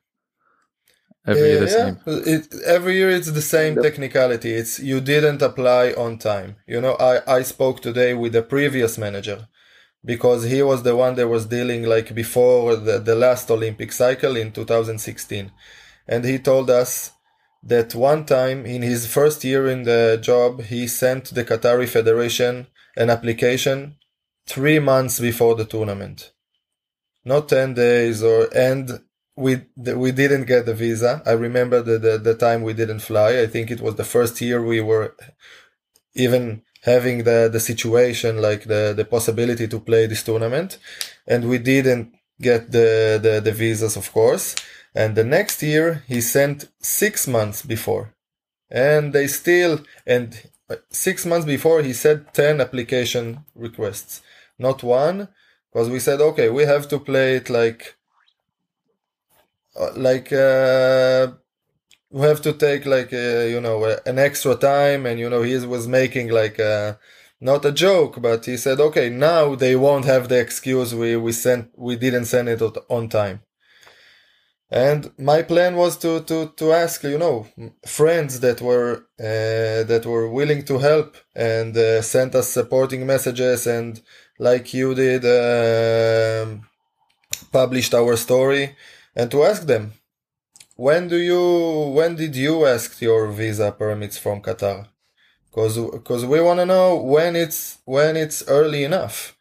every 1.26 1.42
yeah, 1.42 1.48
year 1.48 1.60
the 1.60 1.66
yeah. 1.66 1.84
same. 1.84 2.34
It, 2.34 2.54
every 2.66 2.96
year 2.96 3.10
it's 3.10 3.32
the 3.32 3.42
same 3.42 3.76
technicality. 3.76 4.52
It's 4.52 4.78
you 4.78 5.00
didn't 5.00 5.42
apply 5.42 5.92
on 5.92 6.18
time. 6.18 6.56
You 6.66 6.80
know, 6.80 6.94
I 6.94 7.38
I 7.38 7.42
spoke 7.42 7.80
today 7.80 8.14
with 8.14 8.32
the 8.32 8.42
previous 8.42 8.96
manager 8.98 9.48
because 10.04 10.44
he 10.44 10.62
was 10.62 10.82
the 10.82 10.96
one 10.96 11.16
that 11.16 11.28
was 11.28 11.46
dealing 11.46 11.82
like 11.82 12.14
before 12.14 12.76
the, 12.76 12.98
the 12.98 13.16
last 13.16 13.50
Olympic 13.50 13.92
cycle 13.92 14.36
in 14.36 14.52
2016. 14.52 15.50
And 16.08 16.24
he 16.24 16.38
told 16.38 16.70
us 16.70 17.12
that 17.62 17.94
one 17.94 18.24
time 18.24 18.64
in 18.64 18.82
his 18.82 19.06
first 19.06 19.42
year 19.44 19.68
in 19.68 19.82
the 19.82 20.18
job, 20.22 20.62
he 20.62 20.86
sent 20.86 21.34
the 21.34 21.44
Qatari 21.44 21.88
Federation 21.88 22.68
an 22.96 23.10
application 23.10 23.96
three 24.46 24.78
months 24.78 25.18
before 25.18 25.54
the 25.56 25.64
tournament. 25.64 26.32
Not 27.24 27.48
10 27.48 27.74
days 27.74 28.22
or, 28.22 28.48
and 28.54 29.00
we, 29.36 29.62
we 29.76 30.12
didn't 30.12 30.44
get 30.44 30.64
the 30.64 30.74
visa. 30.74 31.22
I 31.26 31.32
remember 31.32 31.82
the, 31.82 31.98
the, 31.98 32.18
the 32.18 32.34
time 32.34 32.62
we 32.62 32.72
didn't 32.72 33.00
fly. 33.00 33.40
I 33.40 33.46
think 33.46 33.70
it 33.70 33.80
was 33.80 33.96
the 33.96 34.04
first 34.04 34.40
year 34.40 34.62
we 34.62 34.80
were 34.80 35.16
even 36.14 36.62
having 36.82 37.24
the, 37.24 37.50
the 37.52 37.60
situation, 37.60 38.40
like 38.40 38.64
the, 38.64 38.94
the 38.96 39.04
possibility 39.04 39.66
to 39.66 39.80
play 39.80 40.06
this 40.06 40.22
tournament. 40.22 40.78
And 41.26 41.48
we 41.48 41.58
didn't 41.58 42.14
get 42.40 42.70
the, 42.70 43.18
the, 43.20 43.40
the 43.40 43.52
visas, 43.52 43.96
of 43.96 44.12
course. 44.12 44.54
And 44.96 45.14
the 45.14 45.24
next 45.24 45.62
year 45.62 46.02
he 46.08 46.20
sent 46.20 46.68
six 46.80 47.28
months 47.28 47.60
before. 47.62 48.14
And 48.70 49.12
they 49.12 49.26
still, 49.26 49.80
and 50.06 50.28
six 50.90 51.24
months 51.24 51.46
before 51.46 51.82
he 51.82 51.92
said 51.92 52.32
10 52.34 52.60
application 52.60 53.44
requests 53.54 54.22
not 54.58 54.82
one, 54.82 55.28
because 55.72 55.90
we 55.90 56.00
said, 56.00 56.20
okay, 56.20 56.48
we 56.48 56.64
have 56.64 56.88
to 56.88 56.98
play 56.98 57.36
it 57.36 57.50
like, 57.50 57.96
uh, 59.78 59.92
like, 59.94 60.32
uh, 60.32 61.32
we 62.10 62.22
have 62.22 62.40
to 62.42 62.52
take 62.52 62.86
like, 62.86 63.12
uh, 63.12 63.44
you 63.44 63.60
know, 63.60 63.84
an 64.06 64.18
extra 64.18 64.54
time. 64.54 65.04
And, 65.06 65.20
you 65.20 65.28
know, 65.28 65.42
he 65.42 65.56
was 65.66 65.86
making 65.86 66.30
like, 66.30 66.58
uh, 66.58 66.94
not 67.40 67.64
a 67.66 67.72
joke, 67.72 68.22
but 68.22 68.46
he 68.46 68.56
said, 68.56 68.80
okay, 68.80 69.10
now 69.10 69.54
they 69.54 69.76
won't 69.76 70.06
have 70.06 70.28
the 70.28 70.40
excuse 70.40 70.94
we, 70.94 71.16
we 71.16 71.32
sent, 71.32 71.70
we 71.76 71.96
didn't 71.96 72.24
send 72.24 72.48
it 72.48 72.62
on 72.88 73.08
time. 73.08 73.42
And 74.70 75.12
my 75.16 75.42
plan 75.42 75.76
was 75.76 75.96
to, 75.98 76.20
to, 76.22 76.52
to 76.56 76.72
ask, 76.72 77.04
you 77.04 77.18
know, 77.18 77.46
friends 77.86 78.40
that 78.40 78.60
were, 78.60 79.06
uh, 79.18 79.84
that 79.84 80.02
were 80.04 80.28
willing 80.28 80.64
to 80.64 80.78
help 80.78 81.16
and 81.36 81.76
uh, 81.76 82.02
sent 82.02 82.34
us 82.34 82.48
supporting 82.48 83.06
messages 83.06 83.66
and 83.68 84.02
like 84.40 84.74
you 84.74 84.94
did, 84.94 85.24
uh, 85.24 86.46
published 87.52 87.94
our 87.94 88.16
story, 88.16 88.76
and 89.14 89.30
to 89.30 89.44
ask 89.44 89.66
them, 89.66 89.92
when 90.74 91.08
do 91.08 91.16
you, 91.16 91.92
when 91.94 92.16
did 92.16 92.34
you 92.36 92.66
ask 92.66 93.00
your 93.00 93.30
visa 93.30 93.72
permits 93.72 94.18
from 94.18 94.42
Qatar? 94.42 94.88
Cause, 95.52 95.78
cause 96.04 96.26
we 96.26 96.40
want 96.40 96.60
to 96.60 96.66
know 96.66 96.96
when 96.96 97.34
it's, 97.34 97.78
when 97.86 98.16
it's 98.16 98.46
early 98.46 98.84
enough. 98.84 99.38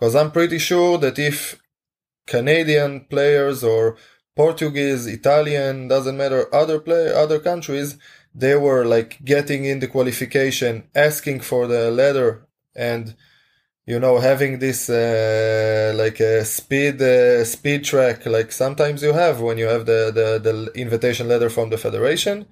Cause 0.00 0.14
I'm 0.14 0.30
pretty 0.30 0.58
sure 0.58 0.96
that 0.98 1.18
if 1.18 1.60
Canadian 2.26 3.00
players 3.00 3.62
or 3.64 3.96
Portuguese, 4.38 5.04
Italian, 5.08 5.88
doesn't 5.88 6.16
matter, 6.16 6.42
other 6.54 6.78
play, 6.78 7.12
other 7.12 7.40
countries, 7.40 7.98
they 8.32 8.54
were 8.54 8.84
like 8.84 9.12
getting 9.24 9.64
in 9.64 9.80
the 9.80 9.88
qualification, 9.88 10.84
asking 10.94 11.40
for 11.40 11.66
the 11.66 11.90
letter 11.90 12.46
and 12.76 13.16
you 13.84 13.98
know 13.98 14.18
having 14.30 14.52
this 14.60 14.80
uh, 14.88 15.92
like 16.02 16.20
a 16.20 16.44
speed 16.44 17.02
uh, 17.02 17.42
speed 17.44 17.80
track 17.90 18.18
like 18.26 18.52
sometimes 18.52 19.02
you 19.02 19.12
have 19.12 19.40
when 19.40 19.56
you 19.58 19.68
have 19.74 19.84
the, 19.86 20.00
the 20.18 20.28
the 20.46 20.54
invitation 20.84 21.26
letter 21.26 21.50
from 21.50 21.70
the 21.70 21.78
federation 21.86 22.46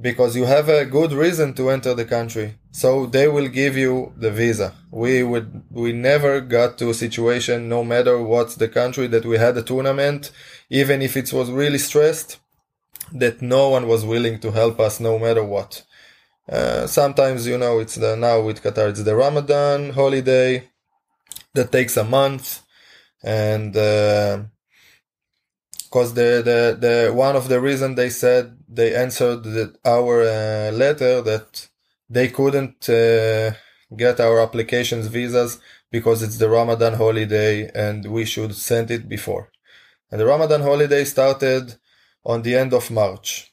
because 0.00 0.36
you 0.36 0.44
have 0.44 0.68
a 0.68 0.84
good 0.84 1.12
reason 1.12 1.54
to 1.54 1.70
enter 1.70 1.94
the 1.94 2.04
country. 2.04 2.56
So 2.70 3.06
they 3.06 3.28
will 3.28 3.48
give 3.48 3.76
you 3.76 4.12
the 4.16 4.30
visa. 4.30 4.74
We 4.90 5.22
would 5.22 5.62
we 5.70 5.92
never 5.92 6.40
got 6.40 6.76
to 6.78 6.90
a 6.90 6.94
situation 6.94 7.68
no 7.68 7.82
matter 7.82 8.20
what's 8.22 8.56
the 8.56 8.68
country 8.68 9.06
that 9.08 9.24
we 9.24 9.38
had 9.38 9.56
a 9.56 9.62
tournament 9.62 10.30
even 10.70 11.02
if 11.02 11.16
it 11.16 11.32
was 11.32 11.50
really 11.50 11.78
stressed 11.78 12.38
that 13.12 13.42
no 13.42 13.68
one 13.68 13.86
was 13.86 14.04
willing 14.04 14.38
to 14.40 14.50
help 14.50 14.80
us 14.80 14.98
no 15.00 15.18
matter 15.18 15.44
what 15.44 15.84
uh, 16.48 16.86
sometimes, 16.86 17.46
you 17.46 17.58
know, 17.58 17.80
it's 17.80 17.96
the 17.96 18.16
now 18.16 18.40
with 18.40 18.62
Qatar, 18.62 18.88
it's 18.90 19.02
the 19.02 19.16
Ramadan 19.16 19.90
holiday 19.90 20.68
that 21.54 21.72
takes 21.72 21.96
a 21.96 22.04
month, 22.04 22.62
and 23.22 23.72
because 23.72 24.44
uh, 26.12 26.14
the, 26.14 26.42
the 26.44 26.78
the 27.08 27.12
one 27.12 27.34
of 27.34 27.48
the 27.48 27.60
reason 27.60 27.96
they 27.96 28.10
said 28.10 28.56
they 28.68 28.94
answered 28.94 29.44
our 29.84 30.22
uh, 30.22 30.70
letter 30.72 31.20
that 31.22 31.68
they 32.08 32.28
couldn't 32.28 32.88
uh, 32.88 33.50
get 33.96 34.20
our 34.20 34.40
applications 34.40 35.08
visas 35.08 35.58
because 35.90 36.22
it's 36.22 36.38
the 36.38 36.48
Ramadan 36.48 36.94
holiday 36.94 37.68
and 37.74 38.06
we 38.06 38.24
should 38.24 38.54
send 38.54 38.92
it 38.92 39.08
before. 39.08 39.50
And 40.10 40.20
the 40.20 40.26
Ramadan 40.26 40.62
holiday 40.62 41.04
started 41.04 41.74
on 42.24 42.42
the 42.42 42.54
end 42.56 42.72
of 42.72 42.90
March. 42.90 43.52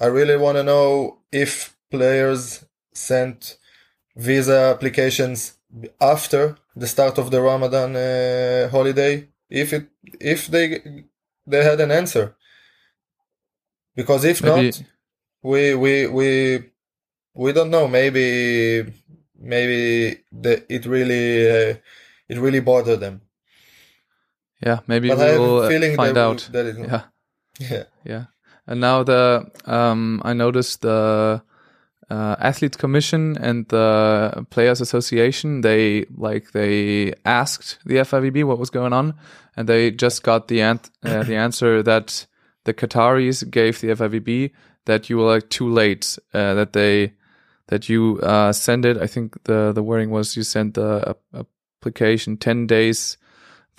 I 0.00 0.06
really 0.06 0.36
want 0.36 0.56
to 0.56 0.62
know 0.62 1.18
if 1.32 1.76
players 1.90 2.64
sent 2.92 3.58
visa 4.16 4.72
applications 4.74 5.54
after 6.00 6.56
the 6.76 6.86
start 6.86 7.18
of 7.18 7.30
the 7.30 7.40
Ramadan 7.40 7.96
uh, 7.96 8.68
holiday 8.68 9.28
if 9.48 9.72
it 9.72 9.88
if 10.20 10.46
they 10.46 10.66
they 11.46 11.64
had 11.64 11.80
an 11.80 11.90
answer. 11.90 12.36
Because 13.94 14.24
if 14.24 14.42
Maybe- 14.42 14.66
not 14.66 14.82
we 15.42 15.74
we 15.74 16.06
we 16.06 16.28
we 17.34 17.52
don't 17.52 17.70
know. 17.70 17.88
Maybe 17.88 18.92
maybe 19.38 20.22
the, 20.30 20.64
it 20.72 20.86
really 20.86 21.50
uh, 21.50 21.74
it 22.28 22.38
really 22.38 22.60
bothered 22.60 23.00
them 23.00 23.22
Yeah, 24.64 24.80
maybe 24.86 25.08
but 25.08 25.18
we 25.18 25.38
will 25.38 25.96
find 25.96 26.18
out. 26.18 26.48
that 26.52 26.76
Yeah. 26.78 27.02
yeah 27.70 27.84
Yeah. 28.04 28.24
And 28.66 28.80
now 28.80 29.02
the 29.02 29.50
um 29.66 30.20
I 30.24 30.32
noticed 30.32 30.82
the 30.82 31.42
uh, 32.10 32.34
athletes 32.40 32.76
commission 32.76 33.38
and 33.38 33.68
the 33.68 34.44
players 34.50 34.80
association 34.80 35.60
they 35.60 36.04
like 36.16 36.50
they 36.52 37.14
asked 37.24 37.78
the 37.86 37.96
FIVB 37.96 38.44
what 38.44 38.58
was 38.58 38.70
going 38.70 38.92
on 38.92 39.14
and 39.56 39.68
they 39.68 39.92
just 39.92 40.24
got 40.24 40.48
the 40.48 40.60
ant- 40.60 40.90
uh, 41.04 41.22
the 41.22 41.36
answer 41.46 41.82
that 41.82 42.26
the 42.64 42.74
Qataris 42.74 43.48
gave 43.48 43.80
the 43.80 43.88
FIVB 43.88 44.50
that 44.86 45.08
you 45.08 45.18
were 45.18 45.34
like 45.34 45.48
too 45.50 45.68
late 45.68 46.18
uh, 46.34 46.54
that 46.54 46.72
they 46.72 47.12
that 47.68 47.88
you 47.88 48.18
uh, 48.22 48.52
send 48.52 48.84
it 48.84 48.98
I 48.98 49.06
think 49.06 49.44
the 49.44 49.72
the 49.72 49.82
wording 49.82 50.10
was 50.10 50.36
you 50.36 50.42
sent 50.42 50.74
the 50.74 51.16
application 51.32 52.36
10 52.36 52.66
days 52.66 53.16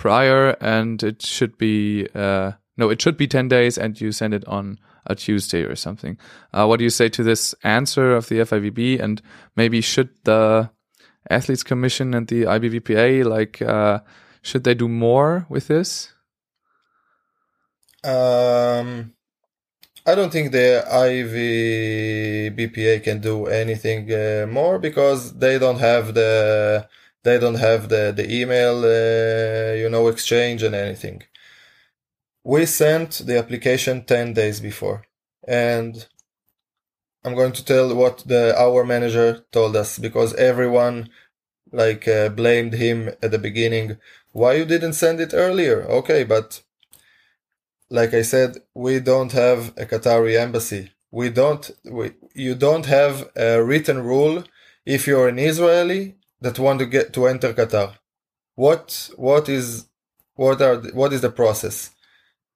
prior 0.01 0.57
and 0.59 1.03
it 1.03 1.21
should 1.21 1.55
be 1.59 2.07
uh 2.15 2.51
no 2.75 2.89
it 2.89 2.99
should 2.99 3.17
be 3.17 3.27
10 3.27 3.47
days 3.47 3.77
and 3.77 4.01
you 4.01 4.11
send 4.11 4.33
it 4.33 4.43
on 4.47 4.79
a 5.05 5.13
tuesday 5.13 5.61
or 5.63 5.75
something. 5.75 6.17
Uh, 6.53 6.65
what 6.65 6.77
do 6.77 6.83
you 6.83 6.89
say 6.89 7.07
to 7.09 7.21
this 7.21 7.53
answer 7.63 8.15
of 8.15 8.27
the 8.27 8.37
fivb 8.37 8.99
and 8.99 9.21
maybe 9.55 9.79
should 9.79 10.09
the 10.23 10.71
athletes 11.29 11.61
commission 11.61 12.15
and 12.15 12.27
the 12.29 12.43
ibvpa 12.43 13.23
like 13.25 13.61
uh 13.61 13.99
should 14.41 14.63
they 14.63 14.73
do 14.73 14.87
more 14.87 15.45
with 15.49 15.67
this? 15.67 16.13
Um, 18.03 19.13
I 20.07 20.15
don't 20.15 20.31
think 20.31 20.51
the 20.51 20.81
IV 20.81 22.57
BPA 22.57 23.03
can 23.03 23.21
do 23.21 23.45
anything 23.45 24.11
uh, 24.11 24.47
more 24.49 24.79
because 24.79 25.37
they 25.37 25.59
don't 25.59 25.77
have 25.77 26.15
the 26.15 26.87
they 27.23 27.39
don't 27.39 27.59
have 27.69 27.89
the 27.89 28.13
the 28.15 28.27
email 28.31 28.77
uh, 28.83 29.73
you 29.73 29.89
know 29.89 30.07
exchange 30.07 30.63
and 30.63 30.75
anything. 30.75 31.23
We 32.43 32.65
sent 32.65 33.21
the 33.27 33.37
application 33.37 34.03
10 34.05 34.33
days 34.33 34.59
before 34.59 35.03
and 35.47 36.07
I'm 37.23 37.35
going 37.35 37.51
to 37.53 37.65
tell 37.65 37.93
what 37.93 38.23
the 38.25 38.59
our 38.59 38.83
manager 38.83 39.45
told 39.51 39.75
us 39.75 39.99
because 39.99 40.33
everyone 40.35 41.09
like 41.71 42.07
uh, 42.07 42.29
blamed 42.29 42.73
him 42.73 43.09
at 43.21 43.31
the 43.31 43.37
beginning 43.37 43.97
why 44.31 44.53
you 44.53 44.65
didn't 44.65 44.93
send 44.93 45.19
it 45.19 45.33
earlier 45.33 45.83
okay 45.83 46.23
but 46.23 46.63
like 47.91 48.13
I 48.13 48.21
said, 48.21 48.57
we 48.73 48.99
don't 49.01 49.33
have 49.33 49.73
a 49.77 49.85
Qatari 49.85 50.39
embassy. 50.39 50.91
We 51.11 51.29
don't, 51.29 51.69
we, 51.83 52.13
you 52.33 52.55
don't 52.55 52.85
have 52.85 53.29
a 53.35 53.61
written 53.61 54.01
rule 54.01 54.45
if 54.85 55.05
you're 55.05 55.27
an 55.27 55.37
Israeli 55.37 56.15
that 56.41 56.59
want 56.59 56.79
to 56.79 56.85
get 56.85 57.13
to 57.13 57.27
enter 57.27 57.53
Qatar. 57.53 57.95
What, 58.55 59.09
what 59.15 59.47
is, 59.49 59.85
what 60.35 60.61
are, 60.61 60.77
what 60.93 61.13
is 61.13 61.21
the 61.21 61.31
process? 61.31 61.91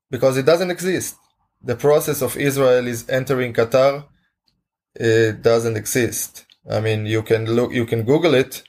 Because 0.10 0.38
it 0.38 0.46
doesn't 0.46 0.72
exist. 0.72 1.16
The 1.64 1.76
process 1.76 2.22
of 2.22 2.38
Israel 2.38 2.88
is 2.88 3.10
entering 3.10 3.54
Qatar, 3.54 4.06
it 4.96 5.42
doesn't 5.42 5.78
exist. 5.78 6.46
I 6.70 6.80
mean, 6.80 7.06
you 7.06 7.22
can 7.22 7.46
look, 7.46 7.74
you 7.74 7.86
can 7.86 8.04
Google 8.04 8.34
it, 8.34 8.64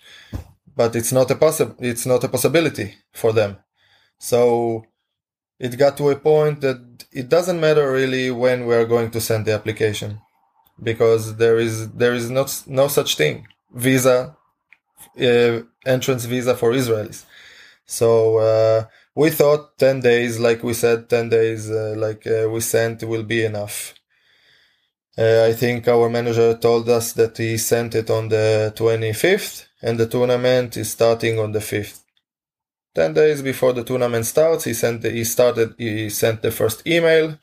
but 0.75 0.95
it's 0.95 1.13
not 1.13 1.31
a 1.31 1.35
possible, 1.35 1.77
it's 1.79 2.07
not 2.07 2.25
a 2.25 2.29
possibility 2.29 2.95
for 3.13 3.33
them. 3.33 3.59
So, 4.19 4.85
it 5.59 5.79
got 5.79 5.97
to 5.97 6.11
a 6.11 6.17
point 6.17 6.61
that 6.61 7.07
it 7.13 7.29
doesn't 7.29 7.61
matter 7.61 7.91
really 7.91 8.31
when 8.31 8.67
we 8.67 8.75
are 8.75 8.85
going 8.85 9.11
to 9.11 9.21
send 9.21 9.47
the 9.47 9.55
application 9.55 10.21
because 10.83 11.37
there 11.37 11.59
is 11.59 11.91
there 11.93 12.13
is 12.13 12.31
not 12.31 12.63
no 12.67 12.89
such 12.89 13.17
thing 13.17 13.47
visa 13.73 14.37
uh, 15.21 15.63
entrance 15.85 16.25
visa 16.25 16.55
for 16.57 16.73
Israelis. 16.73 17.25
So 17.87 18.39
uh, 18.39 18.85
we 19.15 19.31
thought 19.31 19.79
10 19.79 20.01
days 20.01 20.39
like 20.39 20.63
we 20.63 20.75
said 20.75 21.09
10 21.09 21.29
days 21.29 21.71
uh, 21.71 21.95
like 21.97 22.27
uh, 22.27 22.49
we 22.51 22.61
sent 22.61 23.03
will 23.05 23.23
be 23.23 23.45
enough. 23.45 23.95
Uh, 25.19 25.47
I 25.49 25.55
think 25.55 25.89
our 25.89 26.11
manager 26.11 26.55
told 26.59 26.89
us 26.91 27.15
that 27.15 27.39
he 27.39 27.57
sent 27.57 27.95
it 27.95 28.11
on 28.11 28.29
the 28.29 28.73
25th 28.77 29.67
and 29.83 29.99
the 29.99 30.07
tournament 30.07 30.77
is 30.77 30.91
starting 30.91 31.39
on 31.39 31.53
the 31.53 31.61
5th 31.61 32.03
10 32.95 33.13
days 33.15 33.43
before 33.43 33.73
the 33.75 33.85
tournament 33.85 34.27
starts 34.27 34.65
he 34.65 34.75
sent 34.75 35.03
the, 35.03 35.11
he 35.11 35.25
started 35.25 35.75
he 35.79 36.11
sent 36.11 36.43
the 36.43 36.51
first 36.51 36.87
email. 36.87 37.39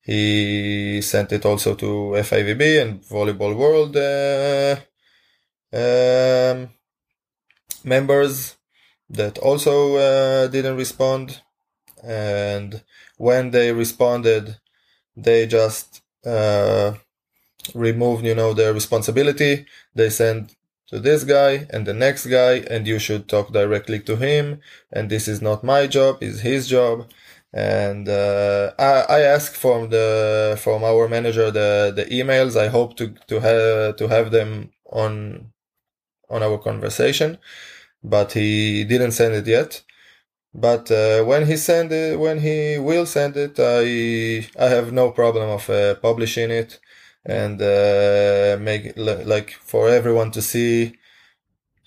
He 0.00 1.02
sent 1.02 1.32
it 1.32 1.44
also 1.44 1.74
to 1.74 1.86
FIVB 2.28 2.80
and 2.80 3.02
Volleyball 3.02 3.56
World 3.56 3.96
uh, 3.96 4.76
um, 5.76 6.70
members 7.86 8.56
that 9.10 9.38
also 9.38 9.96
uh, 9.96 10.48
didn't 10.48 10.76
respond. 10.76 11.42
And 12.04 12.82
when 13.18 13.50
they 13.52 13.72
responded 13.72 14.58
they 15.16 15.46
just 15.46 16.02
uh, 16.26 16.94
removed 17.74 18.24
you 18.24 18.34
know 18.34 18.52
their 18.54 18.72
responsibility. 18.72 19.66
They 19.94 20.10
sent 20.10 20.56
to 20.88 21.00
this 21.00 21.24
guy 21.24 21.66
and 21.70 21.86
the 21.86 21.94
next 21.94 22.26
guy 22.26 22.54
and 22.70 22.86
you 22.86 22.98
should 22.98 23.28
talk 23.28 23.52
directly 23.52 24.00
to 24.00 24.16
him. 24.16 24.60
And 24.92 25.10
this 25.10 25.28
is 25.28 25.42
not 25.42 25.64
my 25.64 25.86
job 25.86 26.18
it's 26.20 26.40
his 26.40 26.68
job. 26.68 27.10
And 27.52 28.08
uh, 28.08 28.72
I, 28.78 29.04
I 29.18 29.20
asked 29.22 29.56
from 29.56 29.90
the 29.90 30.58
from 30.62 30.84
our 30.84 31.08
manager 31.08 31.50
the 31.50 31.92
the 31.94 32.04
emails. 32.06 32.56
I 32.56 32.68
hope 32.68 32.96
to 32.98 33.14
to 33.28 33.40
have 33.40 33.96
to 33.96 34.08
have 34.08 34.30
them 34.30 34.70
on 34.86 35.52
on 36.30 36.42
our 36.42 36.58
conversation 36.58 37.38
but 38.14 38.32
he 38.32 38.84
didn't 38.84 39.12
send 39.20 39.34
it 39.34 39.46
yet 39.46 39.82
but 40.54 40.90
uh, 40.90 41.22
when 41.24 41.46
he 41.46 41.56
send 41.56 41.92
it 41.92 42.18
when 42.18 42.38
he 42.40 42.78
will 42.78 43.06
send 43.06 43.36
it 43.36 43.54
i 43.60 43.84
i 44.64 44.68
have 44.76 44.92
no 44.92 45.10
problem 45.10 45.48
of 45.50 45.68
uh, 45.70 45.94
publishing 45.96 46.50
it 46.50 46.78
and 47.26 47.60
uh, 47.60 48.56
make 48.60 48.84
like 48.96 49.50
for 49.72 49.88
everyone 49.88 50.30
to 50.30 50.42
see 50.42 50.94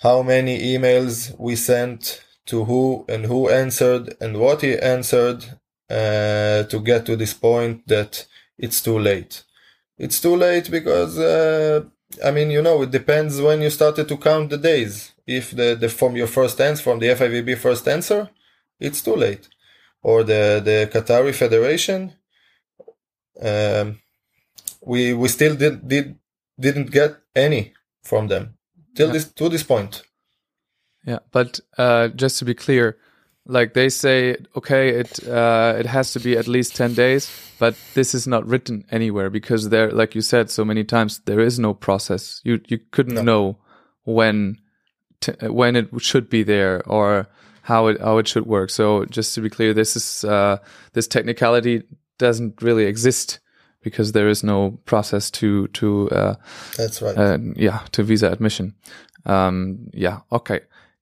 how 0.01 0.21
many 0.21 0.59
emails 0.73 1.37
we 1.39 1.55
sent 1.55 2.23
to 2.45 2.65
who 2.65 3.05
and 3.07 3.25
who 3.25 3.49
answered 3.49 4.15
and 4.21 4.37
what 4.37 4.61
he 4.61 4.77
answered 4.79 5.43
uh, 5.89 6.63
to 6.63 6.81
get 6.83 7.05
to 7.05 7.15
this 7.15 7.33
point 7.33 7.87
that 7.87 8.25
it's 8.57 8.81
too 8.81 8.97
late. 8.97 9.43
It's 9.97 10.21
too 10.21 10.35
late 10.35 10.71
because 10.71 11.19
uh, 11.19 11.83
I 12.25 12.31
mean 12.31 12.49
you 12.49 12.61
know 12.61 12.81
it 12.81 12.91
depends 12.91 13.39
when 13.41 13.61
you 13.61 13.69
started 13.69 14.07
to 14.07 14.17
count 14.17 14.49
the 14.49 14.57
days. 14.57 15.11
If 15.27 15.51
the, 15.51 15.75
the 15.79 15.89
from 15.89 16.15
your 16.15 16.27
first 16.27 16.59
answer 16.59 16.81
from 16.83 16.99
the 16.99 17.07
FIVB 17.07 17.57
first 17.57 17.87
answer, 17.87 18.29
it's 18.79 19.01
too 19.03 19.15
late, 19.15 19.47
or 20.01 20.23
the 20.23 20.61
the 20.63 20.89
Qatari 20.91 21.33
Federation. 21.35 22.13
Um, 23.41 23.99
we 24.81 25.13
we 25.13 25.27
still 25.27 25.55
did 25.55 25.87
did 25.87 26.15
didn't 26.59 26.91
get 26.91 27.17
any 27.35 27.73
from 28.03 28.27
them 28.27 28.57
till 28.95 29.07
Yeah. 29.07 29.13
this 29.13 29.31
to 29.33 29.49
this 29.49 29.63
point. 29.63 30.03
Yeah, 31.05 31.19
but 31.31 31.59
uh, 31.77 32.09
just 32.09 32.39
to 32.39 32.45
be 32.45 32.53
clear, 32.53 32.97
like 33.49 33.73
they 33.73 33.89
say, 33.89 34.37
okay, 34.55 34.89
it 35.01 35.27
uh, 35.27 35.73
it 35.79 35.85
has 35.87 36.13
to 36.13 36.19
be 36.19 36.37
at 36.37 36.47
least 36.47 36.75
ten 36.75 36.93
days, 36.93 37.29
but 37.59 37.75
this 37.93 38.13
is 38.13 38.27
not 38.27 38.45
written 38.47 38.85
anywhere 38.91 39.29
because 39.29 39.69
there, 39.69 39.91
like 39.91 40.15
you 40.15 40.21
said 40.21 40.49
so 40.51 40.63
many 40.63 40.83
times, 40.83 41.19
there 41.25 41.39
is 41.45 41.57
no 41.59 41.73
process. 41.73 42.41
You 42.43 42.59
you 42.67 42.79
couldn't 42.91 43.15
No. 43.15 43.23
know 43.23 43.57
when 44.05 44.57
t- 45.21 45.47
when 45.47 45.75
it 45.75 45.87
should 45.97 46.29
be 46.29 46.43
there 46.43 46.81
or 46.87 47.27
how 47.63 47.87
it 47.89 47.99
how 48.01 48.19
it 48.19 48.27
should 48.27 48.45
work. 48.45 48.69
So 48.69 49.05
just 49.05 49.33
to 49.35 49.41
be 49.41 49.49
clear, 49.49 49.73
this 49.73 49.95
is 49.95 50.23
uh, 50.23 50.57
this 50.93 51.07
technicality 51.07 51.83
doesn't 52.19 52.61
really 52.61 52.85
exist 52.85 53.39
because 53.83 54.11
there 54.11 54.29
is 54.29 54.43
no 54.43 54.79
process 54.85 55.31
to 55.31 55.67
to 55.69 56.09
uh, 56.11 56.35
That's 56.77 57.01
right. 57.01 57.17
uh, 57.17 57.37
yeah, 57.55 57.79
to 57.91 58.03
visa 58.03 58.31
admission. 58.31 58.73
Um, 59.25 59.89
yeah, 59.93 60.19
okay, 60.31 60.59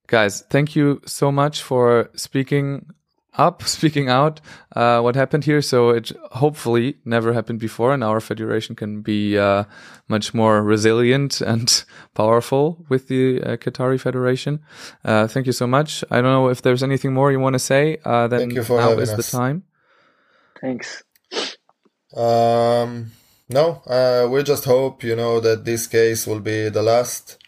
guys, 0.08 0.42
thank 0.50 0.74
you 0.74 1.00
so 1.06 1.30
much 1.30 1.62
for 1.62 2.10
speaking 2.14 2.86
up, 3.34 3.62
speaking 3.78 4.08
out 4.08 4.40
uh, 4.74 5.00
what 5.00 5.14
happened 5.14 5.44
here. 5.44 5.62
So 5.62 5.90
it 5.90 6.10
hopefully 6.32 6.96
never 7.04 7.32
happened 7.32 7.60
before, 7.60 7.94
and 7.94 8.02
our 8.02 8.20
federation 8.20 8.74
can 8.74 9.00
be 9.00 9.38
uh, 9.38 9.64
much 10.08 10.34
more 10.34 10.62
resilient 10.62 11.40
and 11.52 11.84
powerful 12.14 12.84
with 12.88 13.06
the 13.08 13.40
uh, 13.42 13.56
Qatari 13.56 14.00
Federation. 14.00 14.60
Uh, 15.04 15.28
thank 15.28 15.46
you 15.46 15.52
so 15.52 15.66
much. 15.66 16.02
I 16.10 16.16
don't 16.16 16.32
know 16.32 16.48
if 16.48 16.62
there's 16.62 16.82
anything 16.82 17.14
more 17.14 17.30
you 17.30 17.40
want 17.40 17.54
to 17.54 17.60
say. 17.60 17.98
Uh, 18.04 18.26
then 18.26 18.40
Thank 18.40 18.54
you 18.54 18.64
for 18.64 18.78
now 18.78 18.88
having 18.88 19.02
is 19.02 19.14
the 19.14 19.22
time. 19.22 19.62
Thanks. 20.60 21.04
Um, 22.16 23.12
no, 23.48 23.82
uh, 23.86 24.28
we 24.28 24.42
just 24.42 24.64
hope, 24.64 25.04
you 25.04 25.14
know, 25.14 25.40
that 25.40 25.64
this 25.64 25.86
case 25.86 26.26
will 26.26 26.40
be 26.40 26.68
the 26.68 26.82
last. 26.82 27.38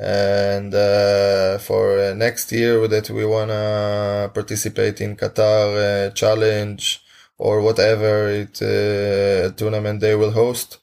And 0.00 0.72
uh, 0.74 1.58
for 1.58 1.98
uh, 1.98 2.14
next 2.14 2.52
year, 2.52 2.86
that 2.86 3.10
we 3.10 3.26
wanna 3.26 4.30
participate 4.32 5.00
in 5.00 5.16
Qatar 5.16 6.08
uh, 6.08 6.10
Challenge 6.12 7.00
or 7.36 7.60
whatever 7.60 8.28
it 8.28 8.62
uh, 8.62 9.52
tournament 9.56 10.00
they 10.00 10.14
will 10.14 10.30
host, 10.30 10.78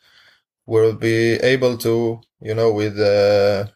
we'll 0.65 0.93
be 0.95 1.34
able 1.36 1.78
to, 1.78 2.19
you 2.41 2.54
know, 2.54 2.73
with 2.73 2.99
uh, 2.99 3.67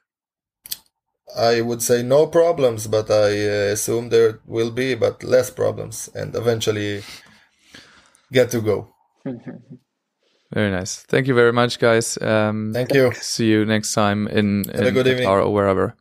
I 1.38 1.62
would 1.62 1.82
say 1.82 2.04
no 2.04 2.28
problems, 2.28 2.88
but 2.88 3.10
I 3.10 3.48
uh, 3.48 3.74
assume 3.74 4.10
there 4.10 4.40
will 4.46 4.72
be, 4.72 4.96
but 4.96 5.24
less 5.24 5.50
problems, 5.50 6.10
and 6.14 6.36
eventually 6.36 7.04
get 8.32 8.50
to 8.52 8.62
go. 8.62 8.94
Very 10.52 10.72
nice. 10.72 10.98
Thank 11.04 11.28
you 11.28 11.36
very 11.36 11.54
much, 11.54 11.80
guys. 11.80 12.18
Um, 12.22 12.72
Thank 12.74 12.94
you. 12.94 13.12
See 13.14 13.50
you 13.50 13.66
next 13.66 13.94
time 13.94 14.28
in, 14.28 14.70
in 14.72 14.94
good 14.94 15.08
evening. 15.08 15.28
Or 15.28 15.48
wherever. 15.52 15.96